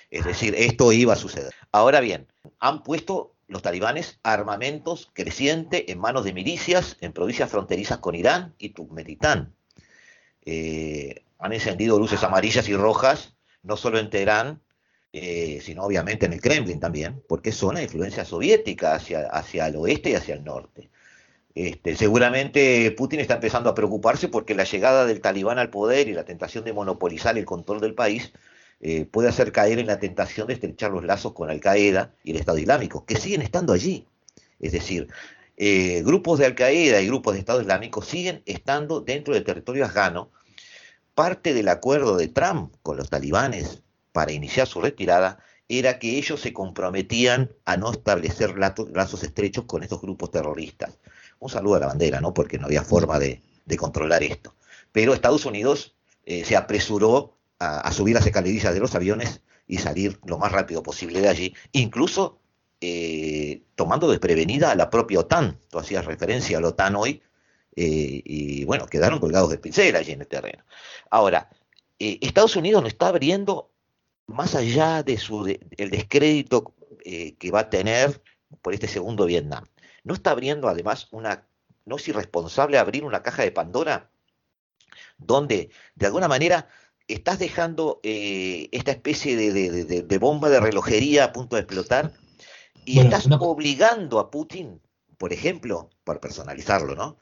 [0.10, 1.54] Es decir, esto iba a suceder.
[1.74, 2.28] Ahora bien,
[2.60, 8.56] han puesto los talibanes armamentos creciente en manos de milicias en provincias fronterizas con Irán
[8.58, 9.54] y Turkmenistán.
[10.46, 14.62] Eh, han encendido luces amarillas y rojas, no solo en Teherán,
[15.12, 19.76] eh, sino obviamente en el Kremlin también, porque son la influencia soviética hacia, hacia el
[19.76, 20.90] oeste y hacia el norte.
[21.58, 26.14] Este, seguramente Putin está empezando a preocuparse porque la llegada del talibán al poder y
[26.14, 28.32] la tentación de monopolizar el control del país
[28.80, 32.30] eh, puede hacer caer en la tentación de estrechar los lazos con Al Qaeda y
[32.30, 34.06] el Estado Islámico, que siguen estando allí.
[34.60, 35.08] Es decir,
[35.58, 39.84] eh, grupos de Al Qaeda y grupos de Estado Islámico siguen estando dentro del territorio
[39.86, 40.30] afgano.
[41.16, 45.40] Parte del acuerdo de Trump con los talibanes para iniciar su retirada
[45.70, 51.00] era que ellos se comprometían a no establecer lazos estrechos con estos grupos terroristas
[51.40, 52.34] un saludo a la bandera, ¿no?
[52.34, 53.42] Porque no había forma de,
[53.78, 54.56] controlar esto.
[54.92, 55.96] Pero Estados Unidos
[56.26, 60.82] eh, se apresuró a, subir las escalerillas de los aviones y salir lo más rápido
[60.84, 62.40] posible de allí, incluso
[62.80, 65.60] eh, tomando desprevenida a la propia OTAN.
[65.70, 67.22] Tú hacías referencia a la OTAN hoy,
[67.76, 70.64] eh, y bueno, quedaron colgados de pincel allí en el terreno.
[71.10, 71.50] Ahora,
[72.00, 73.72] Estados Unidos no está abriendo,
[74.28, 76.74] más allá de su el descrédito
[77.04, 78.22] que va a tener
[78.62, 79.64] por este segundo Vietnam,
[80.08, 81.46] ¿No está abriendo además una,
[81.84, 84.10] no es irresponsable abrir una caja de Pandora
[85.18, 86.70] donde de alguna manera
[87.10, 92.14] estás dejando eh, esta especie de, bomba de relojería a punto de explotar
[92.86, 94.82] y estás obligando a Putin,
[95.18, 97.18] por ejemplo, por personalizarlo, ¿no?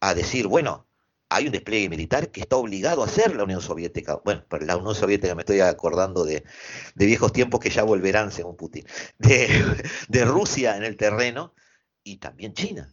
[0.00, 0.88] A decir, bueno,
[1.28, 4.20] hay un despliegue militar que está obligado a hacer la Unión Soviética.
[4.24, 6.42] Bueno, pero la Unión Soviética me estoy acordando de,
[6.96, 8.84] viejos tiempos que ya volverán, según Putin,
[9.18, 11.54] de Rusia en el terreno
[12.04, 12.88] y también China.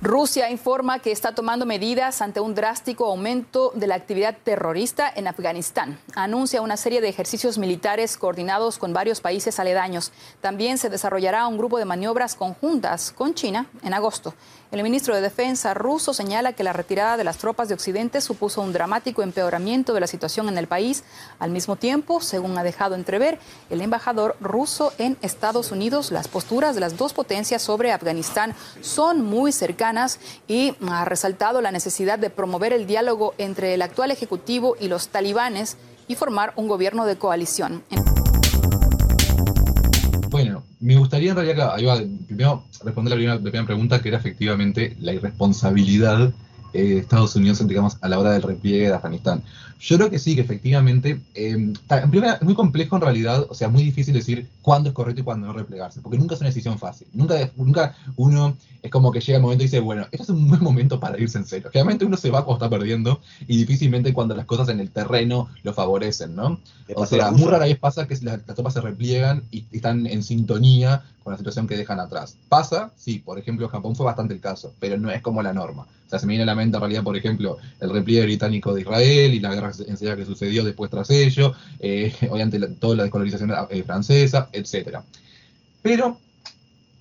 [0.00, 5.26] Rusia informa que está tomando medidas ante un drástico aumento de la actividad terrorista en
[5.26, 5.98] Afganistán.
[6.14, 10.12] Anuncia una serie de ejercicios militares coordinados con varios países aledaños.
[10.40, 14.34] También se desarrollará un grupo de maniobras conjuntas con China en agosto.
[14.70, 18.60] El ministro de Defensa ruso señala que la retirada de las tropas de Occidente supuso
[18.60, 21.02] un dramático empeoramiento de la situación en el país.
[21.40, 26.76] Al mismo tiempo, según ha dejado entrever el embajador ruso en Estados Unidos, las posturas
[26.76, 29.88] de las dos potencias sobre Afganistán son muy cercanas
[30.46, 35.08] y ha resaltado la necesidad de promover el diálogo entre el actual Ejecutivo y los
[35.08, 37.82] talibanes y formar un gobierno de coalición.
[40.30, 41.76] Bueno, me gustaría en realidad,
[42.26, 46.32] primero responder la primera pregunta, que era efectivamente la irresponsabilidad
[46.72, 49.42] de Estados Unidos, digamos, a la hora del repliegue de Afganistán.
[49.80, 53.54] Yo creo que sí, que efectivamente, eh, en primera, es muy complejo en realidad, o
[53.54, 56.48] sea, muy difícil decir cuándo es correcto y cuándo no replegarse, porque nunca es una
[56.48, 57.06] decisión fácil.
[57.12, 60.48] Nunca, nunca uno es como que llega el momento y dice, bueno, este es un
[60.48, 61.70] buen momento para irse en serio.
[61.72, 65.48] Generalmente uno se va cuando está perdiendo y difícilmente cuando las cosas en el terreno
[65.62, 66.60] lo favorecen, ¿no?
[66.94, 71.04] O sea, muy rara vez pasa que las, tropas se repliegan y, están en sintonía
[71.22, 72.36] con la situación que dejan atrás.
[72.48, 72.92] ¿Pasa?
[72.96, 75.86] Sí, por ejemplo, Japón fue bastante el caso, pero no es como la norma.
[76.08, 78.72] O sea, se me viene a la mente en realidad, por ejemplo, el repliegue británico
[78.72, 83.02] de Israel y la guerra enseguida que sucedió después tras ello, eh, obviamente toda la
[83.02, 85.00] descolonización eh, francesa, etc.
[85.82, 86.18] Pero,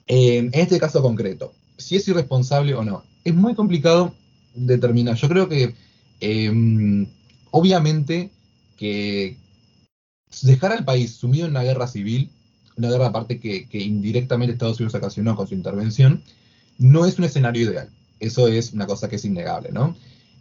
[0.08, 4.14] eh, en este caso concreto, si es irresponsable o no, es muy complicado
[4.54, 5.16] determinar.
[5.16, 5.74] Yo creo que,
[6.20, 7.08] em,
[7.52, 8.30] obviamente,
[8.76, 9.38] que
[10.42, 12.30] dejar al país sumido en una guerra civil,
[12.76, 16.24] una guerra aparte que, que indirectamente Estados Unidos ocasionó con su intervención,
[16.78, 17.90] no es un escenario ideal.
[18.20, 19.96] Eso es una cosa que es innegable, ¿no?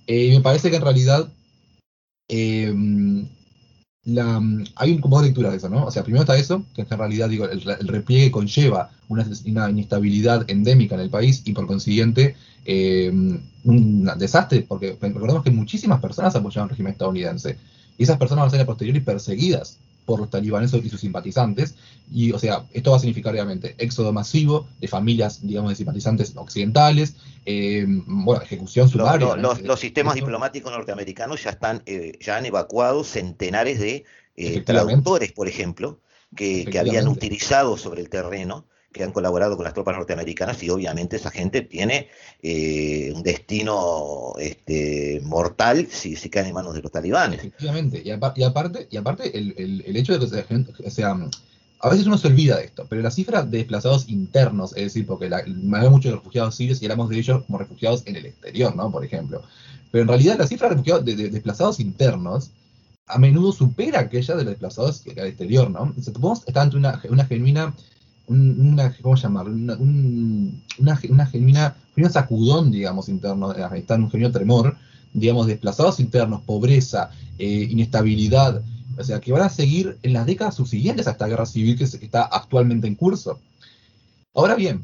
[0.07, 1.29] Eh, me parece que en realidad
[2.29, 2.73] eh,
[4.05, 4.41] la,
[4.77, 5.85] hay un, como dos lecturas de eso, ¿no?
[5.85, 9.27] O sea, primero está eso, que en realidad digo, el, repliegue conlleva una,
[9.71, 13.11] inestabilidad endémica en el país y por consiguiente eh,
[13.65, 17.59] un desastre, porque recordemos que muchísimas personas apoyaron al régimen estadounidense
[17.99, 21.75] y esas personas van a ser a posteriori perseguidas por los talibanes y sus simpatizantes.
[22.11, 26.33] Y, o sea, esto va a significar obviamente éxodo masivo de familias, digamos, de simpatizantes
[26.37, 29.37] occidentales, eh, bueno, ejecución sumaria.
[29.37, 34.05] los, sistemas diplomáticos norteamericanos ya están, eh, ya han evacuado centenares de
[34.37, 36.01] eh, traductores, por ejemplo,
[36.35, 38.67] que, que habían utilizado sobre el terreno
[38.97, 42.09] que han colaborado con las tropas norteamericanas y obviamente esa gente tiene
[42.43, 47.41] eh, un destino este, mortal si, si caen en manos de los talibanes.
[47.41, 51.17] Efectivamente, y, aparte, y aparte el, hecho de que sea,
[51.81, 55.07] a veces uno se olvida de esto, pero la cifra de desplazados internos, es decir,
[55.07, 58.75] porque la, hay muchos refugiados sirios y hablamos de ellos como refugiados en el exterior,
[58.75, 58.91] ¿no?
[58.91, 59.43] Por ejemplo.
[59.93, 62.51] Pero en realidad la cifra de, de, desplazados internos
[63.07, 65.85] a menudo supera aquella de los desplazados al exterior, ¿no?
[65.97, 66.15] Entonces,
[66.47, 67.75] estar ante una genuina
[68.29, 69.53] una, ¿cómo llamarlo?
[69.53, 71.77] Una, una, genuina,
[72.11, 74.77] sacudón, digamos, interno de Afganistán, un genuino tremor,
[75.13, 78.63] digamos, desplazados internos, pobreza, eh, inestabilidad,
[78.99, 81.85] o sea, que van a seguir en las décadas subsiguientes a esta guerra civil que,
[81.85, 83.39] está actualmente en curso.
[84.35, 84.83] Ahora bien,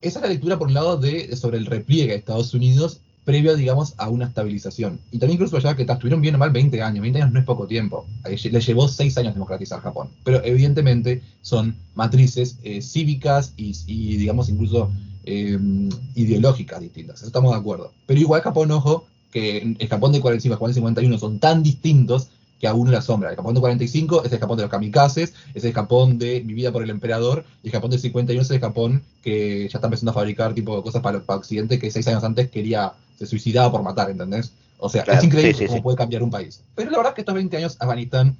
[0.00, 3.56] esa es la lectura, por un lado, de, sobre el repliegue de Estados Unidos previo,
[3.56, 4.98] digamos, a una estabilización.
[5.10, 7.44] Y también incluso allá que estuvieron bien o mal 20 años, 20 años no es
[7.44, 14.16] poco tiempo, le llevó 6 años democratizar Japón, pero evidentemente son matrices eh, cívicas y,
[14.16, 14.90] digamos, incluso
[15.24, 17.92] em, ideológicas distintas, eso estamos de acuerdo.
[18.06, 21.62] Pero igual Japón, ojo, que el Japón de 45 y Japón de 51 son tan
[21.62, 22.28] distintos
[22.62, 23.30] que a uno le asombra.
[23.30, 26.54] El Japón de 45 es el Japón de los kamikazes, es el Japón de Mi
[26.54, 29.88] vida por el emperador, y el Japón de 51 es el Japón que ya está
[29.88, 33.70] empezando a fabricar tipo cosas para, para Occidente que seis años antes quería se suicidaba
[33.70, 34.52] por matar, ¿entendés?
[34.78, 36.60] O sea, es increíble cómo puede cambiar un país.
[36.74, 38.36] Pero la verdad es que estos 20 años Afganistán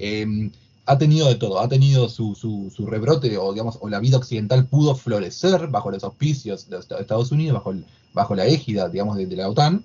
[0.00, 0.50] em,
[0.86, 4.66] ha tenido de todo, ha tenido su, su, rebrote, o digamos, o la vida occidental
[4.66, 7.74] pudo florecer bajo los auspicios de Estados Unidos, bajo,
[8.12, 9.84] bajo la égida, digamos, de, la OTAN.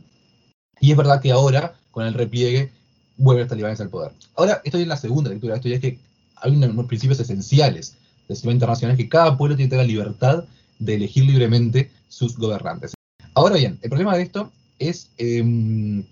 [0.80, 2.72] Y es verdad que ahora, con el repliegue,
[3.18, 4.14] vuelven los talibanes al poder.
[4.36, 6.00] Ahora, estoy en la segunda lectura, esto ya es que
[6.38, 10.46] hay unos principios esenciales del sistema internacional, que cada pueblo tiene la libertad
[10.80, 12.94] de elegir libremente sus gobernantes.
[13.40, 16.04] Ahora bien, el problema de esto es em,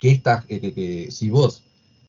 [0.00, 1.62] que, esta, que, si vos,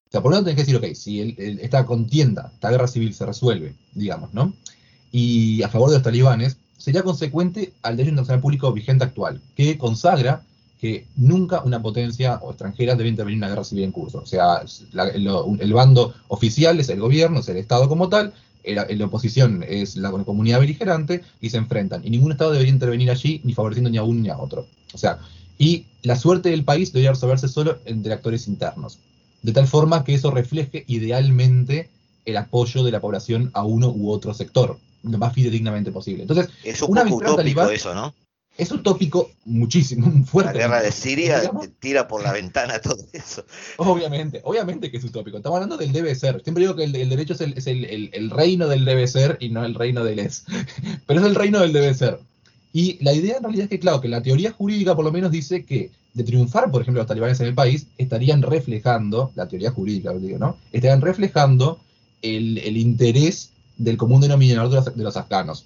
[0.08, 3.14] o sea, por lo tanto tenés que decir, ok, si esta contienda, esta guerra civil
[3.14, 4.52] se resuelve, digamos, ¿no?
[5.12, 9.78] Y a favor de los talibanes, sería consecuente al derecho internacional público vigente actual, que
[9.78, 10.42] consagra
[10.82, 14.22] que nunca una potencia o extranjera debe intervenir en una guerra civil en curso.
[14.24, 14.64] O sea,
[15.14, 18.34] el, bando oficial es el gobierno, es el Estado como tal,
[18.74, 22.06] la, oposición es la comunidad beligerante y se enfrentan.
[22.06, 24.68] Y ningún Estado debería intervenir allí, ni favoreciendo ni a uno ni a otro.
[24.94, 25.20] O sea,
[25.58, 29.00] y la suerte del país debería resolverse solo entre actores internos.
[29.42, 31.90] De tal forma que eso refleje idealmente
[32.26, 36.24] el apoyo de la población a uno u otro sector, lo más fidedignamente posible.
[36.24, 38.14] Entonces, es un una poco utópico eso, ¿no?
[38.58, 40.54] Es un tópico muchísimo, fuerte.
[40.54, 43.46] La guerra de Siria tira por la ventana todo eso.
[43.78, 45.38] Obviamente, obviamente que es utópico.
[45.38, 46.42] Estamos hablando del debe ser.
[46.44, 50.04] Siempre digo que el, derecho es, el, reino del debe ser y no el reino
[50.04, 50.46] del es.
[51.06, 52.20] Pero es el reino del debe ser.
[52.72, 55.32] Y la idea en realidad es que, claro, que la teoría jurídica por lo menos
[55.32, 59.72] dice que de triunfar, por ejemplo, los talibanes en el país, estarían reflejando, la teoría
[59.72, 60.58] jurídica, digo, ¿no?
[60.72, 61.80] Estarían reflejando
[62.22, 65.66] el, interés del común denominador de los, de los afganos.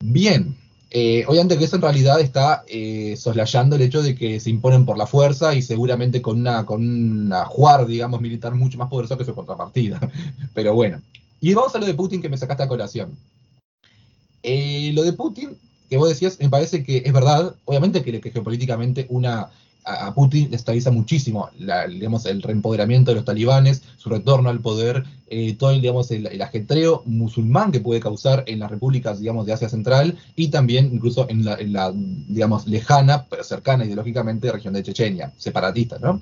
[0.00, 0.56] Bien,
[0.96, 4.86] eh, obviamente que eso en realidad está eh, soslayando el hecho de que se imponen
[4.86, 9.18] por la fuerza y seguramente con una, con una juar, digamos, militar mucho más poderoso
[9.18, 9.98] que su contrapartida.
[10.54, 11.02] Pero bueno.
[11.40, 13.18] Y vamos a lo de Putin que me sacaste a colación.
[14.44, 15.58] Eh, lo de Putin,
[15.90, 17.56] que vos decías, me parece que es verdad.
[17.64, 19.50] Obviamente que, que geopolíticamente una
[19.84, 21.50] a, Putin le estabiliza muchísimo
[21.88, 26.40] digamos, el reempoderamiento de los talibanes, su retorno al poder, eh, todo el, digamos, el,
[26.40, 31.26] ajetreo musulmán que puede causar en las repúblicas digamos, de Asia Central y también incluso
[31.28, 35.98] en la, digamos, lejana, pero cercana ideológicamente, región de Chechenia, separatista.
[35.98, 36.20] ¿no?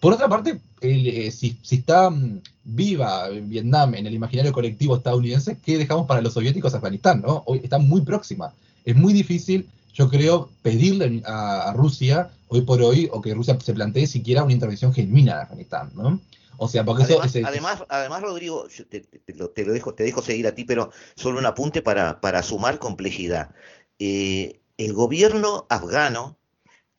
[0.00, 5.78] Por otra parte, eh, si, está mm, viva Vietnam en el imaginario colectivo estadounidense, ¿qué
[5.78, 7.22] dejamos para los soviéticos Afganistán?
[7.22, 7.42] ¿no?
[7.46, 8.52] Hoy está muy próxima.
[8.84, 9.66] Es muy difícil
[9.96, 14.52] yo creo, pedirle a, Rusia hoy por hoy, o que Rusia se plantee siquiera una
[14.52, 16.20] intervención genuina en Afganistán, ¿no?
[16.58, 20.54] O sea, porque además, eso además, además, Rodrigo, te, lo, dejo, te dejo seguir a
[20.54, 23.54] ti, pero solo un apunte para, para sumar complejidad.
[23.98, 26.36] Eh, el gobierno afgano,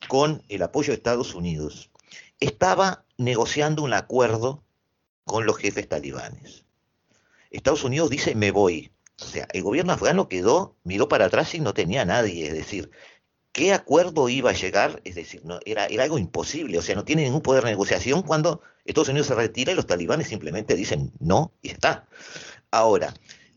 [0.08, 1.90] con el apoyo de Estados Unidos,
[2.40, 4.62] estaba negociando un acuerdo
[5.24, 6.64] con los jefes talibanes.
[7.50, 8.90] Estados Unidos dice me voy.
[9.20, 12.46] O sea, el gobierno afgano quedó, miró para atrás y no tenía nadie.
[12.46, 12.90] Es decir,
[13.52, 15.00] ¿qué acuerdo iba a llegar?
[15.04, 16.78] Es decir, no, era, algo imposible.
[16.78, 19.86] O sea, no tiene ningún poder de negociación cuando Estados Unidos se retira y los
[19.86, 22.06] talibanes simplemente dicen no y está.
[22.70, 23.12] Ahora,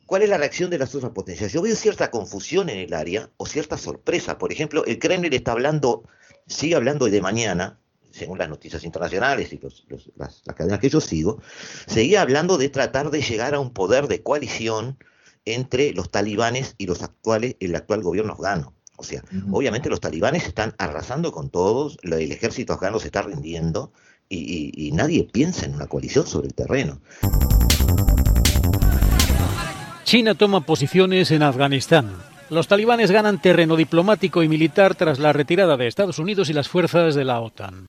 [0.07, 1.51] ¿cuál es la reacción de las otras potencias?
[1.53, 4.39] Yo veo cierta confusión en el área o cierta sorpresa.
[4.39, 6.03] Por ejemplo, el Kremlin está hablando,
[6.47, 7.79] sigue hablando de mañana,
[8.11, 9.59] según las noticias internacionales y
[10.15, 11.41] las, cadenas que yo sigo,
[11.87, 14.97] seguía hablando de tratar de llegar a un poder de coalición
[15.45, 18.73] entre los talibanes y los actuales, el actual gobierno afgano.
[18.97, 23.91] O sea, obviamente los talibanes están arrasando con todos, el ejército afgano se está rindiendo
[24.29, 27.01] y nadie piensa en una coalición sobre el terreno.
[30.03, 32.11] China toma posiciones en Afganistán.
[32.49, 36.67] Los talibanes ganan terreno diplomático y militar tras la retirada de Estados Unidos y las
[36.67, 37.87] fuerzas de la OTAN.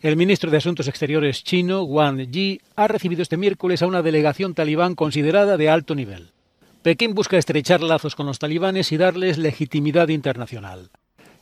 [0.00, 4.54] El ministro de Asuntos Exteriores chino, Wang Yi, ha recibido este miércoles a una delegación
[4.54, 6.30] talibán considerada de alto nivel.
[6.82, 10.90] Pekín busca estrechar lazos con los talibanes y darles legitimidad internacional.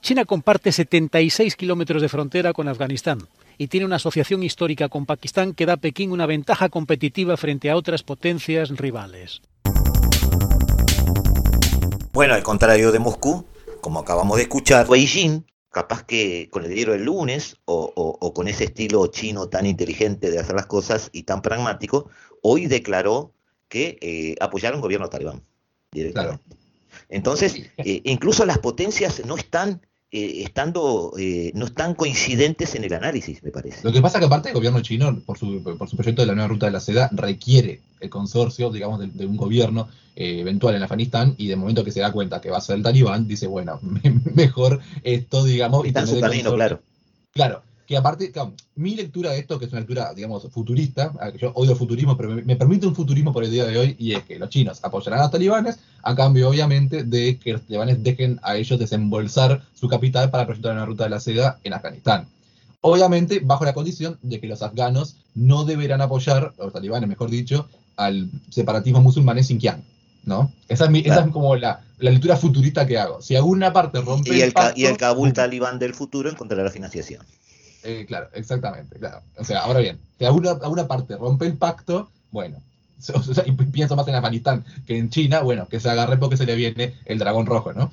[0.02, 3.20] China comparte 76 kilómetros de frontera con Afganistán
[3.56, 7.70] y tiene una asociación histórica con Pakistán que da a Pekín una ventaja competitiva frente
[7.70, 9.40] a otras potencias rivales.
[12.12, 13.46] Bueno, al contrario de Moscú,
[13.80, 18.64] como acabamos de escuchar, Beijing capaz que con el diario del lunes o, con ese
[18.64, 22.10] estilo chino tan inteligente de hacer las cosas y tan pragmático,
[22.42, 23.32] hoy declaró
[23.70, 25.40] que eh, apoyaron al gobierno talibán
[25.90, 26.44] directamente.
[27.08, 29.80] Entonces, eh, incluso las potencias no están
[30.12, 33.78] eh, estando, eh, no están coincidentes en el análisis, me parece.
[33.84, 36.34] Lo que pasa que aparte el gobierno chino, por su, por su proyecto de la
[36.34, 40.82] nueva ruta de la seda, requiere el consorcio, digamos, de, un gobierno eh, eventual en
[40.82, 43.46] Afganistán y de momento que se da cuenta que va a ser el talibán, dice,
[43.46, 43.78] bueno,
[44.34, 45.86] mejor esto, digamos...
[45.86, 46.80] Está en su camino, claro.
[47.32, 48.32] Claro, que aparte,
[48.76, 52.36] mi lectura de esto, que es una lectura, digamos, futurista, yo odio el futurismo, pero
[52.36, 55.18] me, permite un futurismo por el día de hoy, y es que los chinos apoyarán
[55.18, 59.88] a los talibanes, a cambio, obviamente, de que los talibanes dejen a ellos desembolsar su
[59.88, 62.28] capital para presentar una ruta de la seda en Afganistán.
[62.80, 67.68] Obviamente, bajo la condición de que los afganos no deberán apoyar, los talibanes, mejor dicho,
[67.96, 69.82] al separatismo musulmán en Xinjiang.
[70.22, 70.52] ¿no?
[70.68, 73.20] Esa es, como la, lectura futurista que hago.
[73.20, 77.26] Si alguna parte rompe y el, y el Kabul talibán del futuro encontrará la financiación.
[77.82, 79.22] Eh, claro, exactamente, claro.
[79.36, 82.62] O sea, ahora bien, si alguna, alguna parte rompe el pacto, bueno,
[83.46, 86.56] y pienso más en Afganistán que en China, bueno, que se agarre porque se le
[86.56, 87.90] viene el dragón rojo, ¿no?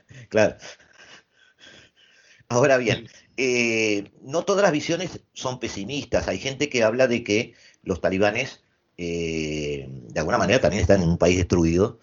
[0.28, 0.56] claro.
[2.48, 6.28] Ahora bien, eh, no todas las visiones son pesimistas.
[6.28, 8.62] Hay gente que habla de que los talibanes,
[8.96, 11.98] eh, de alguna manera, también están en un país destruido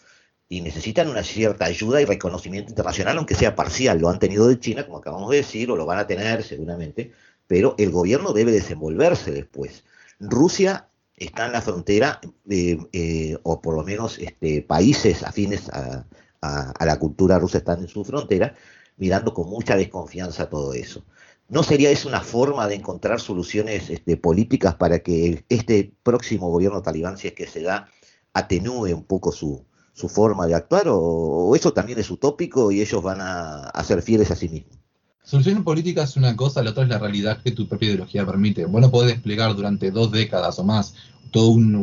[0.51, 3.99] y necesitan una cierta ayuda y reconocimiento internacional, aunque sea parcial.
[3.99, 7.13] Lo han tenido de China, como acabamos de decir, o lo van a tener seguramente,
[7.47, 9.85] pero el gobierno debe desenvolverse después.
[10.19, 16.05] Rusia está en la frontera, eh, eh, o por lo menos este, países afines a,
[16.41, 18.53] la cultura rusa están en su frontera,
[18.97, 21.05] mirando con mucha desconfianza todo eso.
[21.47, 26.81] ¿No sería eso una forma de encontrar soluciones este, políticas para que este próximo gobierno
[26.81, 27.87] talibán, si es que se da,
[28.33, 33.01] atenúe un poco su, su forma de actuar o, eso también es utópico y ellos
[33.03, 34.77] van a, ser fieles a sí mismos?
[35.23, 38.65] Solución política es una cosa, la otra es la realidad que tu propia ideología permite.
[38.65, 40.95] Vos no podés desplegar durante dos décadas o más
[41.29, 41.75] todo un,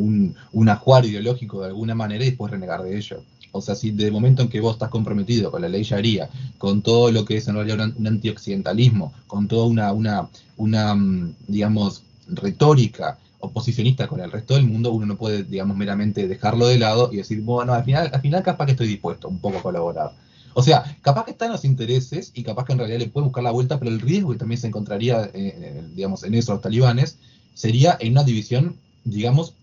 [0.53, 0.69] un,
[1.05, 3.23] ideológico de alguna manera y después renegar de ello.
[3.53, 6.29] O sea, si de momento en que vos estás comprometido con la ley Sharia,
[6.59, 11.35] con todo lo que es en realidad un, antioccidentalismo, con toda una, una, una mm,
[11.47, 16.79] digamos, retórica oposicionista con el resto del mundo, uno no puede, digamos, meramente dejarlo de
[16.79, 19.63] lado y decir, bueno, al final, al final capaz que estoy dispuesto un poco a
[19.63, 20.13] colaborar.
[20.55, 23.45] O sea, capaz que están los intereses y capaz que en realidad le puede buscar
[23.45, 27.19] la vuelta, pero el riesgo que también se encontraría, eh, digamos, en eso los talibanes
[27.55, 29.55] sería en una división, digamos,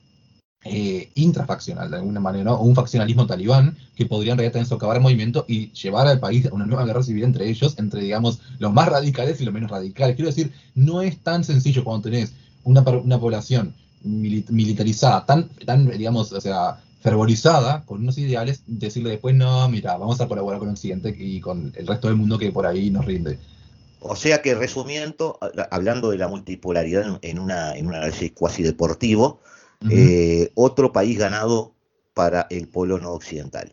[0.68, 4.98] eh, intrafaccional de alguna manera, o un faccionalismo talibán que podría en realidad también socavar
[4.98, 8.40] el movimiento y llevar al país a una nueva guerra civil entre ellos, entre, digamos,
[8.58, 10.16] los más radicales y los menos radicales.
[10.16, 12.34] Quiero decir, no es tan sencillo cuando tenés
[12.66, 19.36] una, una población militarizada, tan, tan, digamos, o sea, fervorizada con unos ideales, decirle después,
[19.36, 22.66] no, mira, vamos a colaborar con Occidente y con el resto del mundo que por
[22.66, 23.40] ahí nos rinde.
[24.00, 25.40] O sea que resumiendo,
[25.72, 29.40] hablando de la multipolaridad en, una, en un análisis cuasi deportivo,
[29.90, 31.74] eh, otro país ganado
[32.14, 33.72] para el polo no occidental.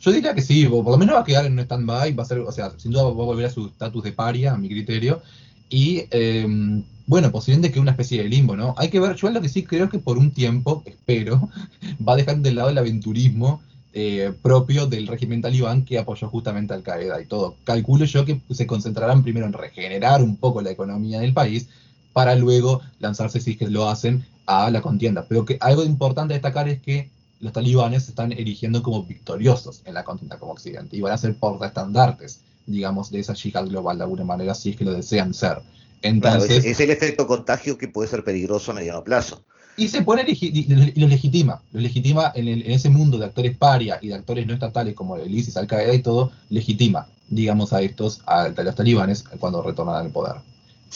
[0.00, 2.26] Yo diría que sí, por lo menos va a quedar en un stand-by, va a
[2.26, 4.68] ser, o sea, sin duda va a volver a su estatus de paria, a mi
[4.68, 5.22] criterio,
[5.68, 8.74] y em, bueno, posiblemente que una especie de limbo, ¿no?
[8.76, 11.48] Hay que ver, yo lo que sí creo que por un tiempo, espero,
[12.06, 13.62] va a dejar de lado el aventurismo
[13.94, 17.56] eh, propio del régimen talibán que apoyó justamente Al Qaeda y todo.
[17.64, 21.68] Calculo yo que se concentrarán primero en regenerar un poco la economía del país
[22.12, 25.24] para luego lanzarse, si es que lo hacen, a la contienda.
[25.28, 27.10] Pero que algo importante a destacar es que
[27.40, 31.18] los talibanes se están erigiendo como victoriosos en la contienda como Occidente y van a
[31.18, 35.34] ser portaestandartes, digamos, de esa yihad global de alguna manera, si es que lo desean
[35.34, 35.58] ser.
[36.02, 39.42] Entonces, es, el efecto contagio que puede ser peligroso a mediano plazo.
[39.76, 44.08] Y se pone y lo legitima, lo legitima en, ese mundo de actores paria y
[44.08, 48.20] de actores no estatales como el ISIS, Al Qaeda y todo, legitima, digamos, a estos,
[48.26, 50.36] a, los talibanes cuando retornan al poder.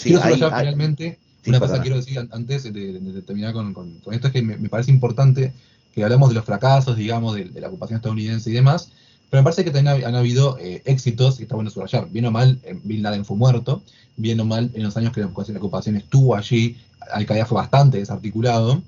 [0.00, 4.90] quiero finalmente, una cosa quiero decir antes de, terminar con, esto, es que me, parece
[4.90, 5.52] importante
[5.94, 8.90] que hablamos de los fracasos, digamos, de, la ocupación estadounidense y demás,
[9.32, 12.30] pero me parece que también han habido eh, éxitos, y está bueno subrayar, bien o
[12.30, 13.82] mal, eh, Bin Laden fue muerto,
[14.18, 16.76] bien o mal, en los años que la ocupación estuvo allí,
[17.10, 18.82] Al-Qaeda fue bastante desarticulado,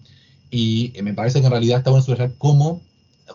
[0.51, 2.82] y eh, me parece que en realidad está bueno subrayar cómo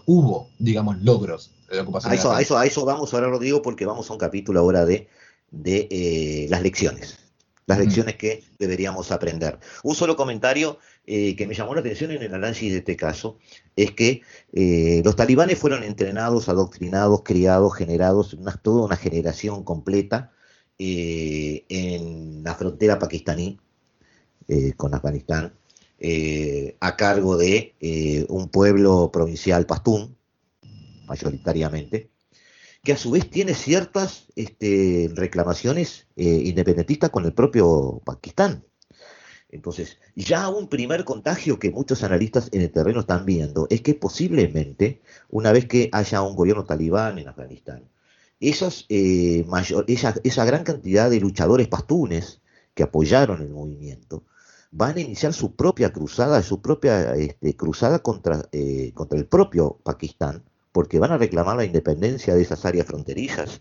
[0.05, 2.11] hubo, digamos, logros de la ocupación.
[2.11, 4.85] A eso, a eso, a eso vamos ahora, Rodrigo, porque vamos a un capítulo ahora
[4.85, 5.07] de,
[5.49, 7.17] de las lecciones
[7.69, 9.59] las lecciones que deberíamos aprender.
[9.83, 13.37] Un solo comentario eh, que me llamó la atención en el análisis de este caso
[13.75, 14.21] es que
[14.53, 20.31] eh, los talibanes fueron entrenados, adoctrinados, criados, generados, toda una generación completa
[20.77, 23.59] eh, en la frontera pakistaní
[24.77, 25.53] con Afganistán,
[26.79, 27.75] a cargo de
[28.29, 30.17] un pueblo provincial pastún,
[31.07, 32.09] mayoritariamente,
[32.83, 38.63] que a su vez tiene ciertas este, reclamaciones eh, independentistas con el propio Pakistán.
[39.51, 43.95] Entonces, ya un primer contagio que muchos analistas en el terreno están viendo es que
[43.95, 47.83] posiblemente, una vez que haya un gobierno talibán en Afganistán,
[48.39, 52.41] esos, eh, mayor, esa, gran cantidad de luchadores pastunes
[52.73, 54.23] que apoyaron el movimiento
[54.71, 59.79] van a iniciar su propia cruzada, su propia este, cruzada contra, eh, contra el propio
[59.83, 63.59] Pakistán, porque van a reclamar la independencia de esas áreas fronterizas,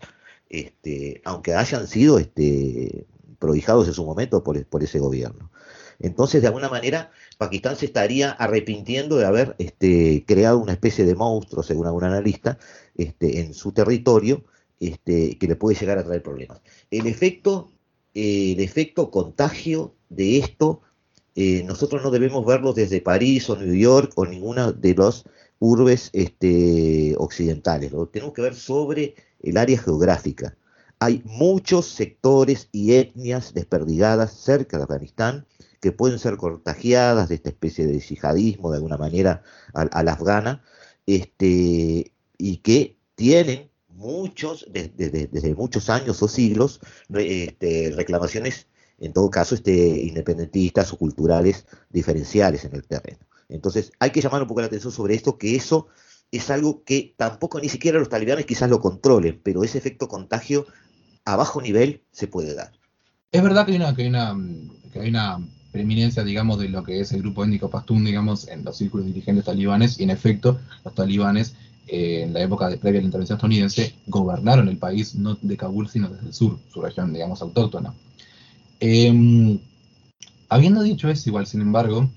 [0.49, 3.07] este, aunque hayan sido este,
[3.39, 5.48] prodigados en su momento por, ese gobierno.
[5.99, 11.15] Entonces, de alguna manera, Pakistán se estaría arrepintiendo de haber este, creado una especie de
[11.15, 12.57] monstruo, según algún analista,
[12.95, 14.43] este, en su territorio,
[14.79, 16.61] este, que le puede llegar a traer problemas.
[16.89, 17.71] El efecto,
[18.13, 20.81] el efecto contagio de esto,
[21.35, 25.25] eh, nosotros no debemos verlo desde París o New York o ninguna de los
[25.59, 30.55] urbes este, occidentales, lo tenemos que ver sobre el área geográfica.
[30.99, 35.45] Hay muchos sectores y etnias desperdigadas cerca de Afganistán
[35.79, 40.63] que pueden ser contagiadas de esta especie de yihadismo de alguna manera a, la afgana,
[41.05, 46.79] este, y que tienen muchos, desde muchos años o siglos,
[47.13, 48.67] este, reclamaciones,
[48.99, 53.19] en todo caso, este, independentistas o culturales diferenciales en el terreno.
[53.49, 55.87] Entonces hay que llamar un poco la atención sobre esto, que eso
[56.31, 60.67] es algo que tampoco ni siquiera los talibanes quizás lo controlen, pero ese efecto contagio
[61.25, 62.71] a bajo nivel se puede dar.
[63.31, 64.37] Es verdad que hay una, que hay una,
[64.91, 65.39] que hay una
[65.71, 69.45] preeminencia, digamos, de lo que es el grupo étnico pastún, digamos, en los círculos dirigentes
[69.45, 71.55] talibanes, y en efecto, los talibanes,
[71.87, 75.57] eh, en la época de, previa a la intervención estadounidense, gobernaron el país, no de
[75.57, 77.93] Kabul, sino desde el sur, su región, digamos, autóctona.
[78.79, 79.59] Em,
[80.49, 82.09] habiendo dicho eso, igual, sin embargo,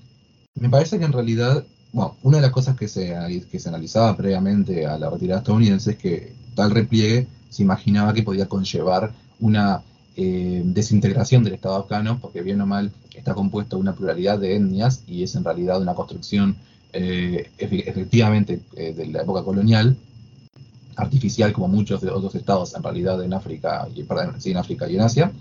[0.55, 3.15] me parece que en realidad, bueno, una de las cosas que se,
[3.51, 8.23] que se analizaba previamente a la retirada estadounidense es que tal repliegue se imaginaba que
[8.23, 9.83] podía conllevar una
[10.15, 14.55] eh, desintegración del Estado afgano, porque bien o mal está compuesto de una pluralidad de
[14.55, 16.55] etnias y es en realidad una construcción
[16.93, 19.97] eh, efectivamente eh, de la época colonial,
[20.97, 24.01] artificial como muchos de otros estados en realidad en África, y,
[24.51, 25.31] en África y en Asia,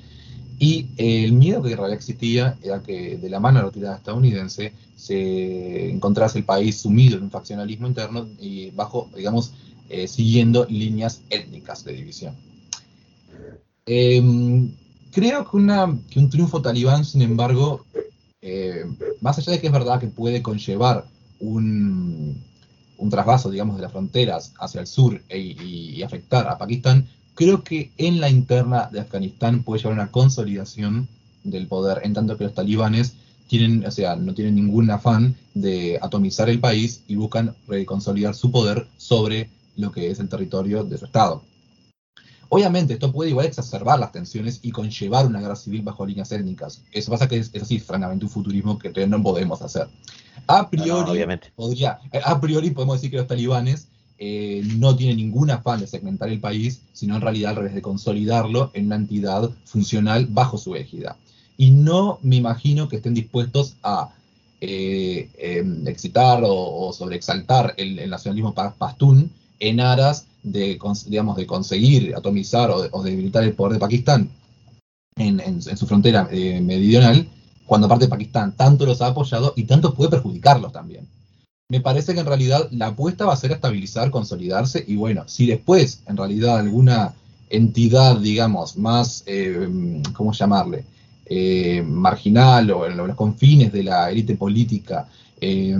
[0.59, 3.97] y el miedo que en realidad existía era que de la mano de la retirada
[3.97, 9.53] estadounidense se encontrase el país sumido en un faccionalismo interno y bajo, digamos,
[10.07, 12.52] siguiendo líneas étnicas de división.
[13.87, 14.71] Em,
[15.11, 17.85] creo que, una, que, un triunfo talibán, sin embargo,
[18.41, 18.85] eh,
[19.21, 21.05] más allá de que es verdad que puede conllevar
[21.41, 22.37] un,
[22.99, 27.65] un trasvaso, digamos, de las fronteras hacia el sur e, y afectar a Pakistán, creo
[27.65, 31.09] que en la interna de Afganistán puede llevar una consolidación
[31.45, 33.15] del poder, en tanto que los talibanes
[33.49, 38.51] tienen, o sea, no tienen ningún afán de atomizar el país y buscan reconsolidar su
[38.51, 41.43] poder sobre lo que es el territorio de su estado.
[42.55, 46.83] Obviamente, esto puede igual exacerbar las tensiones y conllevar una guerra civil bajo líneas étnicas.
[46.93, 49.89] Eso pasa que es, así, francamente, un futurismo que no podemos hacer.
[50.47, 51.25] A priori,
[51.57, 53.89] podría, a priori podemos decir que los talibanes
[54.19, 57.81] eh, no tiene ningún afán de segmentar el país, sino en realidad al revés de
[57.81, 61.17] consolidarlo en una entidad funcional bajo su égida.
[61.57, 64.11] Y no me imagino que estén dispuestos a
[64.61, 72.71] eh, em, excitar o, sobreexaltar el, nacionalismo pastún en aras de, digamos, de conseguir atomizar
[72.71, 74.31] o, debilitar el poder de Pakistán
[75.17, 77.29] en, su frontera eh, meridional
[77.67, 81.07] cuando aparte Pakistán tanto los ha apoyado y tanto puede perjudicarlos también.
[81.69, 85.25] Me parece que en realidad la apuesta va a ser a estabilizar, consolidarse y bueno,
[85.27, 87.15] si después en realidad alguna
[87.49, 90.85] entidad, digamos, más, eh, ¿cómo llamarle?
[91.25, 95.09] Eh, marginal o en los confines de la élite política
[95.45, 95.77] eh,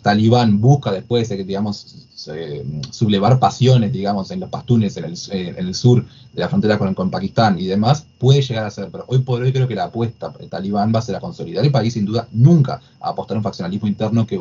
[0.00, 2.08] talibán busca después, de digamos,
[2.90, 7.66] sublevar pasiones, digamos, en los pastunes, en el, sur de la frontera con, Pakistán y
[7.66, 10.94] demás, puede llegar a ser, pero hoy por hoy creo que la apuesta el talibán
[10.94, 14.26] va a ser a consolidar el país, sin duda, nunca a apostar un faccionalismo interno
[14.26, 14.40] que,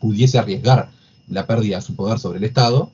[0.00, 0.88] pudiese arriesgar
[1.28, 2.90] la pérdida de su poder sobre el Estado,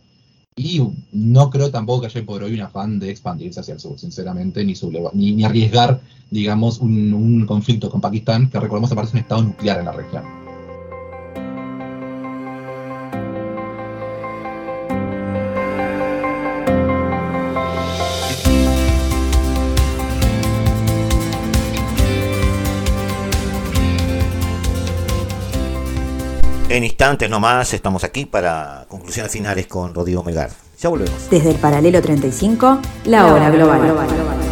[0.57, 0.83] y
[1.13, 4.65] no creo tampoco que haya por hoy un afán de expandirse hacia el sur, sinceramente,
[4.65, 4.75] ni,
[5.13, 6.01] ni, ni arriesgar,
[6.33, 10.36] digamos, un, un, conflicto con Pakistán, que recordemos aparece un estado nuclear en la región.
[26.77, 30.51] En instantes nomás estamos aquí para conclusiones finales con Rodrigo Melgar.
[30.79, 31.31] Ya volvemos.
[31.31, 34.46] Desde el paralelo 35, la hora global.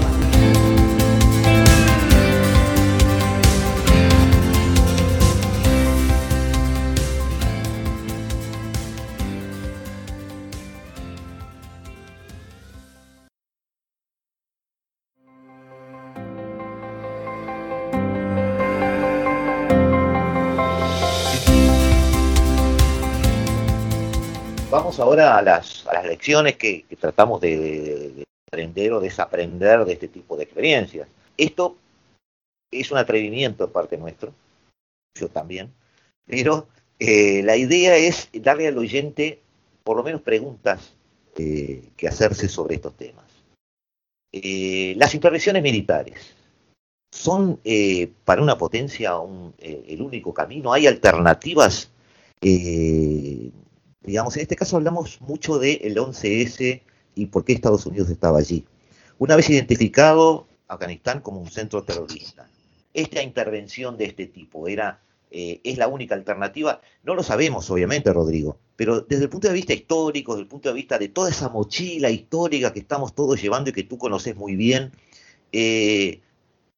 [25.24, 30.44] A las, a las lecciones que, tratamos de, aprender o desaprender de este tipo de
[30.44, 31.08] experiencias.
[31.36, 31.76] Esto
[32.70, 34.32] es un atrevimiento de parte nuestro,
[35.18, 35.72] yo también,
[36.26, 36.68] pero
[36.98, 39.40] eh, la idea es darle al oyente
[39.82, 40.94] por lo menos preguntas
[41.36, 43.24] eh, que hacerse sobre estos temas.
[44.32, 46.34] Eh, las intervenciones militares
[47.12, 47.60] son
[48.24, 49.12] para una potencia
[49.60, 50.72] el único camino.
[50.72, 51.90] Hay alternativas
[54.04, 56.82] Digamos, en este caso hablamos mucho del 11S
[57.14, 58.64] y por qué Estados Unidos estaba allí.
[59.18, 62.48] Una vez identificado Afganistán como un centro terrorista,
[62.92, 65.00] esta intervención de este tipo era,
[65.30, 66.80] eh, es la única alternativa.
[67.02, 70.68] No lo sabemos, obviamente, Rodrigo, pero desde el punto de vista histórico, desde el punto
[70.68, 74.36] de vista de toda esa mochila histórica que estamos todos llevando y que tú conoces
[74.36, 74.92] muy bien,
[75.52, 76.20] eh,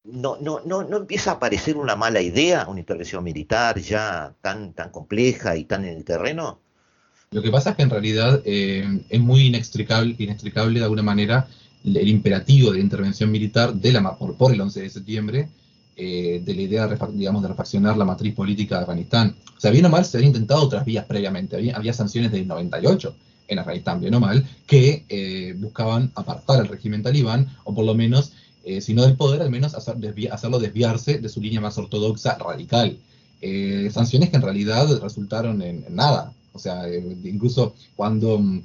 [0.05, 4.73] no, no, no, no, empieza a aparecer una mala idea, una intervención militar ya tan,
[4.75, 6.61] tan compleja y tan en el terreno?
[7.33, 11.49] Lo que pasa es que en realidad eh, es muy inextricable, inextricable de alguna manera
[11.85, 15.49] el, imperativo de intervención militar de la, por, por el 11 de septiembre
[15.97, 19.35] eh, de la idea de, digamos, de refaccionar la matriz política de Afganistán.
[19.57, 21.57] O sea, bien o mal se habían intentado otras vías previamente.
[21.75, 23.17] Había, sanciones del 98
[23.49, 27.95] en Afganistán, bien o mal, que eh, buscaban apartar al régimen talibán o por lo
[27.95, 28.33] menos,
[28.81, 29.95] si no del poder, al menos hacer,
[30.33, 32.99] hacerlo desviarse de su línea más ortodoxa radical.
[33.93, 36.33] sanciones que en realidad resultaron en nada.
[36.57, 38.63] O sea, eh, incluso cuando mm,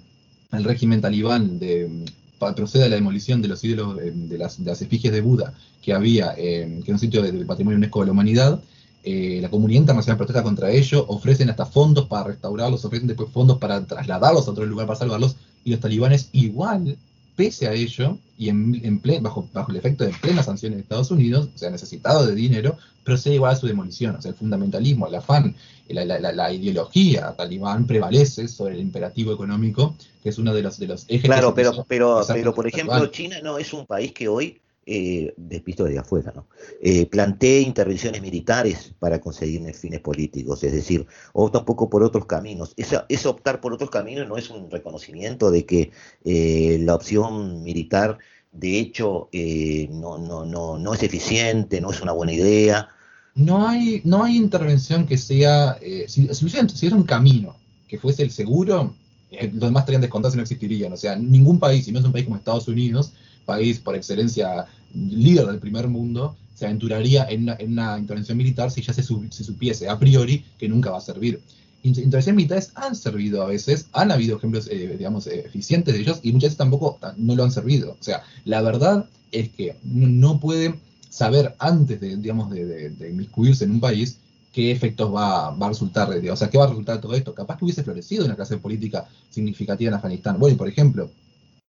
[0.53, 4.59] el régimen talibán de, mm, procede a la demolición de los ídolos, eh, de, las,
[4.81, 8.11] efigies de Buda que había, eh, que era un sitio de, patrimonio UNESCO de la
[8.13, 8.61] humanidad,
[9.03, 13.83] la comunidad internacional protesta contra ello, ofrecen hasta fondos para restaurarlos, ofrecen después fondos para
[13.83, 16.97] trasladarlos a otro lugar para salvarlos, y los talibanes igual
[17.35, 21.49] pese a ello, y en, bajo, bajo el efecto de plenas sanciones de Estados Unidos,
[21.53, 24.15] o sea, necesitado de dinero, procede igual a su demolición.
[24.15, 25.55] O sea, el fundamentalismo, el afán,
[25.89, 30.87] la, la, ideología talibán prevalece sobre el imperativo económico, que es uno de los, de
[30.87, 31.25] los ejes.
[31.25, 35.83] Claro, pero, pero, pero por ejemplo, China no es un país que hoy eh, visto
[35.83, 36.47] desde afuera, ¿no?
[36.81, 42.25] Eh, plantee intervenciones militares para conseguir fines políticos, es decir, opta un poco por otros
[42.25, 42.73] caminos.
[42.77, 45.91] Ese, optar por otros caminos no es un reconocimiento de que
[46.25, 48.17] eh, la opción militar,
[48.51, 52.89] de hecho, eh, no, no, no, no es eficiente, no es una buena idea.
[53.35, 55.77] No hay, no hay intervención que sea,
[56.07, 57.55] si, si, si hubiera un camino
[57.87, 58.93] que fuese el seguro,
[59.31, 60.91] los demás estarían descontados y no existirían.
[60.91, 63.13] O sea, ningún país, si no es un país como Estados Unidos,
[63.51, 68.93] país por excelencia líder del primer mundo, se aventuraría en una, intervención militar si ya
[68.93, 71.41] se, supiese a priori que nunca va a servir.
[71.83, 76.19] Intervenciones militares han servido a veces, han habido ejemplos, eh, digamos, eh, eficientes de ellos
[76.21, 77.97] y muchas veces tampoco no lo han servido.
[77.99, 80.75] O sea, la verdad es que no puede
[81.09, 84.19] saber antes de, digamos, de, inmiscuirse en un país
[84.53, 87.33] qué efectos va, a resultar, o sea, qué va a resultar todo esto.
[87.33, 90.37] Capaz que hubiese florecido una clase política significativa en Afganistán.
[90.39, 91.09] Bueno, por ejemplo,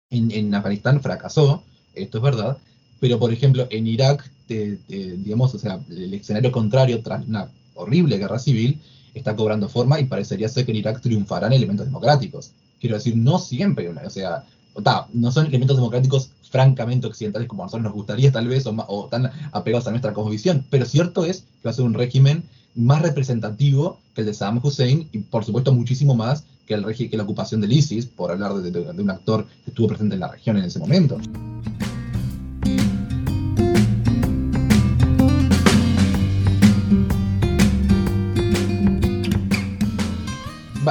[0.10, 1.64] en, Afganistán fracasó,
[1.94, 2.58] esto es verdad,
[3.00, 8.40] pero por ejemplo en Irak, digamos, o sea, el escenario contrario tras una horrible guerra
[8.40, 8.80] civil
[9.14, 12.52] está cobrando forma y parecería ser que en Irak triunfarán elementos democráticos.
[12.80, 14.46] Quiero decir, no siempre, o sea,
[15.14, 19.30] no son elementos democráticos francamente occidentales como a nosotros nos gustaría tal vez, o, tan
[19.52, 22.44] apegados a nuestra cosmovisión, pero cierto es que va a ser un régimen
[22.76, 27.17] más representativo que el de Saddam Hussein y por supuesto muchísimo más que, el que
[27.17, 30.55] la ocupación del ISIS, por hablar de un actor que estuvo presente en la región
[30.57, 31.20] en ese momento.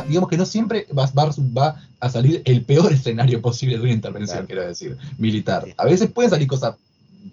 [0.06, 4.46] digamos que no siempre va, va, a salir el peor escenario posible de una intervención,
[4.46, 5.66] quiero decir, militar.
[5.76, 6.76] A veces pueden salir cosas,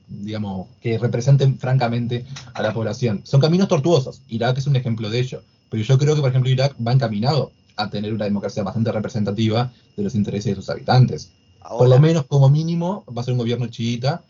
[0.07, 3.21] digamos, que representen francamente a la población.
[3.23, 4.21] Son caminos tortuosos.
[4.27, 5.43] Irak es un ejemplo de ello.
[5.69, 9.71] Pero yo creo que, por ejemplo, Irak va encaminado a tener una democracia bastante representativa
[9.95, 11.31] de los intereses de sus habitantes.
[11.67, 14.23] Por lo menos, como mínimo, va a ser un gobierno chiita,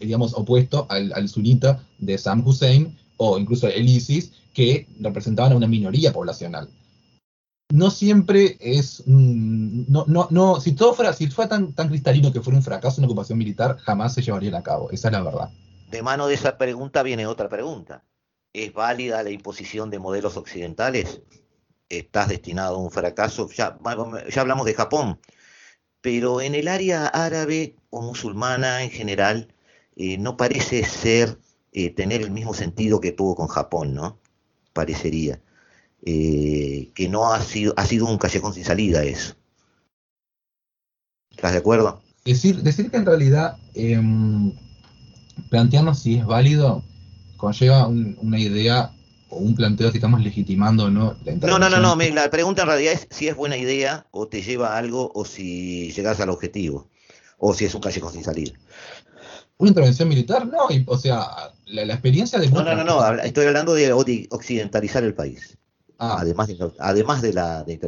[0.00, 5.56] digamos, opuesto al, al sunita de Sam Hussein o incluso el ISIS, que representaban a
[5.56, 6.68] una minoría poblacional
[7.72, 9.02] no siempre es.
[9.06, 13.00] no, no, no, si todo fuera, si fuera tan, tan cristalino que fuera un fracaso
[13.00, 14.90] una ocupación militar, jamás se llevaría a cabo.
[14.90, 15.50] Esa es la verdad.
[15.90, 18.04] De mano de esa pregunta viene otra pregunta.
[18.52, 21.22] ¿Es válida la imposición de modelos occidentales?
[21.92, 23.50] ¿Estás destinado a un fracaso?
[23.50, 23.78] Ya,
[24.30, 25.20] ya hablamos de Japón,
[26.00, 29.54] pero en el área árabe o musulmana en general
[29.96, 31.38] eh, no parece ser
[31.72, 34.18] eh, tener el mismo sentido que tuvo con Japón, ¿no?
[34.72, 35.42] Parecería.
[36.04, 39.34] Eh, que no ha sido, ha sido un callejón sin salida eso.
[41.30, 42.00] ¿Estás de acuerdo?
[42.24, 44.50] Decir, decir que en realidad em,
[45.50, 46.82] plantearnos si es válido
[47.36, 48.94] conlleva una idea
[49.32, 52.62] o un planteo si estamos legitimando o no la No, no, no, no, la pregunta
[52.62, 56.20] en realidad es si es buena idea o te lleva a algo o si llegas
[56.20, 56.88] al objetivo
[57.38, 58.52] o si es un callejón sin salida.
[59.56, 60.46] ¿Una intervención militar?
[60.46, 62.48] No, o sea, la, experiencia de...
[62.50, 63.92] No, no, no, no, estoy hablando de
[64.30, 65.56] occidentalizar el país.
[65.98, 66.16] Ah.
[66.18, 67.78] además, de, además de la de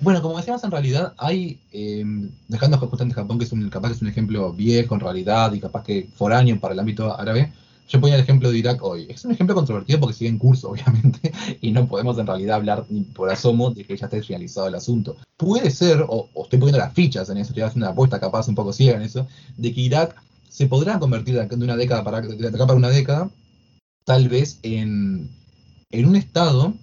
[0.00, 3.94] Bueno, como decíamos, en realidad hay, em, dejando justamente Japón, que es un, capaz que
[3.94, 7.50] es un ejemplo viejo en realidad y capaz que foráneo para el ámbito árabe,
[7.88, 9.06] yo ponía el ejemplo de Irak hoy.
[9.08, 12.84] Es un ejemplo controvertido porque sigue en curso, obviamente, y no podemos en realidad hablar
[12.88, 15.16] ni por asomo de que ya esté finalizado el asunto.
[15.36, 18.54] Puede ser, o, estoy poniendo las fichas en eso, estoy haciendo una apuesta capaz un
[18.54, 19.26] poco ciega en eso,
[19.56, 20.14] de que Irak
[20.48, 23.30] se podrá convertir de una década para, de acá para una década,
[24.04, 25.30] tal vez en,
[25.90, 26.74] en un estado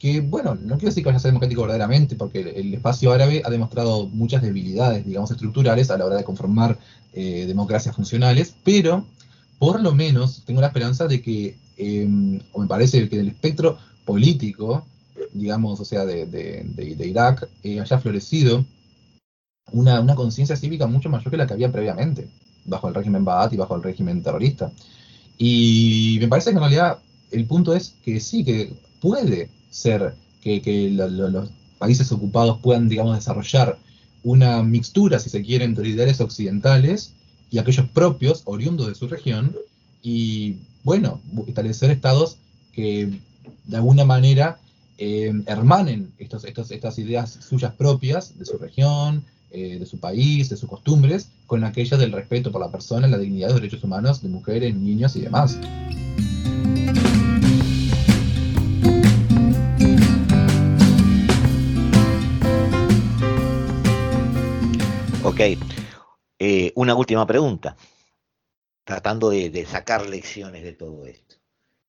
[0.00, 3.42] que, bueno, no quiero decir que vaya a ser democrático verdaderamente, porque el, espacio árabe
[3.44, 6.78] ha demostrado muchas debilidades, digamos, estructurales a la hora de conformar
[7.12, 9.04] eh, democracias funcionales, pero
[9.60, 13.28] por lo menos tengo la esperanza de que, em, o me parece que en el
[13.28, 14.86] espectro político,
[15.34, 16.66] digamos, o sea, de,
[17.06, 18.64] Irak, eh, haya florecido
[19.72, 22.30] una, una conciencia cívica mucho mayor que la que había previamente,
[22.64, 24.72] bajo el régimen Baath y bajo el régimen terrorista.
[25.36, 26.98] Y me parece que en realidad
[27.30, 33.78] el punto es que sí, que puede ser que, los países ocupados puedan, digamos, desarrollar
[34.22, 37.12] una mixtura, si se quiere, entre ideales occidentales
[37.50, 39.56] y aquellos propios, oriundos de su región,
[40.02, 42.36] y, bueno, establecer estados
[42.72, 43.10] que
[43.64, 44.58] de alguna manera
[44.98, 50.48] eh, hermanen estos, estos, estas ideas suyas propias de su región, eh, de su país,
[50.48, 53.82] de sus costumbres, con aquellas del respeto por la persona, la dignidad de los derechos
[53.82, 55.58] humanos de mujeres, niños y demás.
[65.24, 65.79] Ok.
[66.42, 67.76] Eh, una última pregunta,
[68.84, 71.36] tratando de, sacar lecciones de todo esto.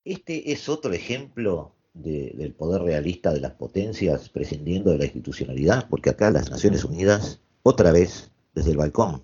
[0.03, 6.09] Este es otro ejemplo del poder realista de las potencias prescindiendo de la institucionalidad, porque
[6.09, 9.23] acá las Naciones Unidas, otra vez, desde el balcón.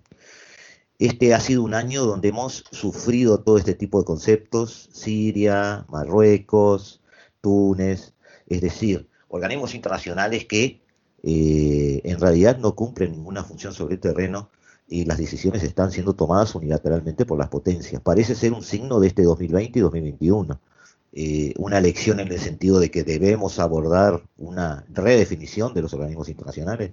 [0.98, 7.02] Este ha sido un año donde hemos sufrido todo este tipo de conceptos, Siria, Marruecos,
[7.42, 8.14] Túnez,
[8.48, 10.80] es decir, organismos internacionales que
[11.24, 14.50] eh, en realidad no cumplen ninguna función sobre el terreno
[14.88, 18.02] y las decisiones están siendo tomadas unilateralmente por las potencias.
[18.02, 20.60] Parece ser un signo de este 2020 y 2021.
[21.14, 26.30] Eh, una lección en el sentido de que debemos abordar una redefinición de los organismos
[26.30, 26.92] internacionales.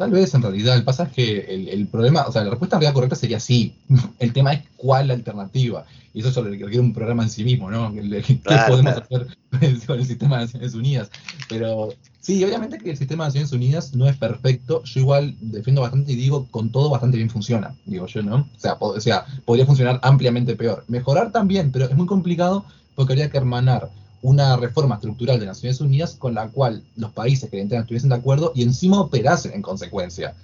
[0.00, 2.80] Tal vez en realidad, el pasa es que el, problema, o sea, la respuesta en
[2.80, 3.74] realidad correcta sería sí.
[4.18, 5.84] El tema es cuál la alternativa.
[6.14, 7.92] Y eso sobre requiere un programa en sí mismo, ¿no?
[7.92, 9.26] ¿Qué podemos hacer
[9.86, 11.10] con el sistema de Naciones Unidas?
[11.50, 14.82] Pero sí, obviamente que el sistema de Naciones Unidas no es perfecto.
[14.84, 18.36] Yo igual defiendo bastante y digo, con todo bastante bien funciona, digo yo, ¿no?
[18.36, 20.82] O sea, o sea podría funcionar ampliamente peor.
[20.88, 23.90] Mejorar también, pero es muy complicado porque habría que hermanar
[24.22, 28.16] una reforma estructural de Naciones Unidas con la cual los países que entran estuviesen de
[28.16, 30.34] acuerdo y encima operasen en consecuencia.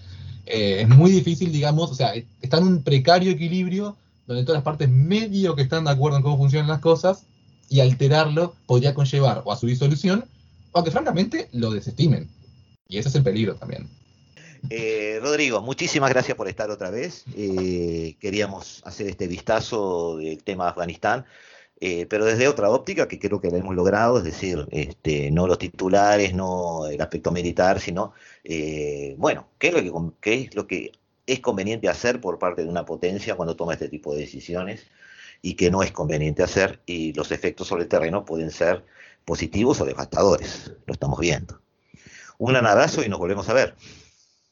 [0.46, 3.96] Eh, es muy difícil, digamos, o sea, está en un precario equilibrio
[4.26, 7.24] donde todas las partes medio que están de acuerdo en cómo funcionan las cosas
[7.68, 10.24] y alterarlo podría conllevar o a su disolución
[10.72, 12.28] o a que francamente lo desestimen.
[12.88, 13.88] Y ese es el peligro también.
[14.70, 17.24] Eh, Rodrigo, muchísimas gracias por estar otra vez.
[17.36, 21.24] Eh, queríamos hacer este vistazo del tema Afganistán,
[21.80, 25.46] eh, pero desde otra óptica que creo que lo hemos logrado, es decir, este, no
[25.46, 28.14] los titulares, no el aspecto militar, sino,
[29.18, 30.92] bueno, ¿qué es, lo que, qué es lo que
[31.26, 34.86] es conveniente hacer por parte de una potencia cuando toma este tipo de decisiones
[35.42, 38.84] y que no es conveniente hacer y los efectos sobre el terreno pueden ser
[39.24, 40.72] positivos o devastadores.
[40.86, 41.60] Lo estamos viendo.
[42.38, 43.74] Un gran abrazo y nos volvemos a ver.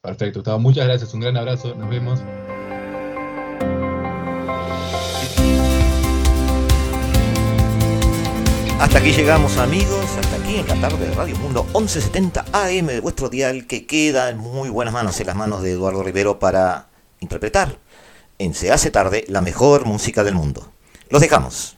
[0.01, 0.59] Perfecto, Gustavo.
[0.59, 1.15] Muchas gracias.
[1.15, 1.75] Un gran abrazo.
[1.75, 2.21] Nos vemos.
[8.81, 13.01] Hasta aquí llegamos amigos, hasta aquí en la tarde de Radio Mundo 1170 AM de
[13.01, 16.89] vuestro dial que queda en muy buenas manos, en las manos de Eduardo Rivero para
[17.21, 17.79] interpretar
[18.39, 20.73] en Se hace tarde la mejor música del mundo.
[21.09, 21.77] Los dejamos.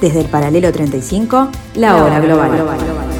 [0.00, 3.19] Desde el paralelo 35, la hora global.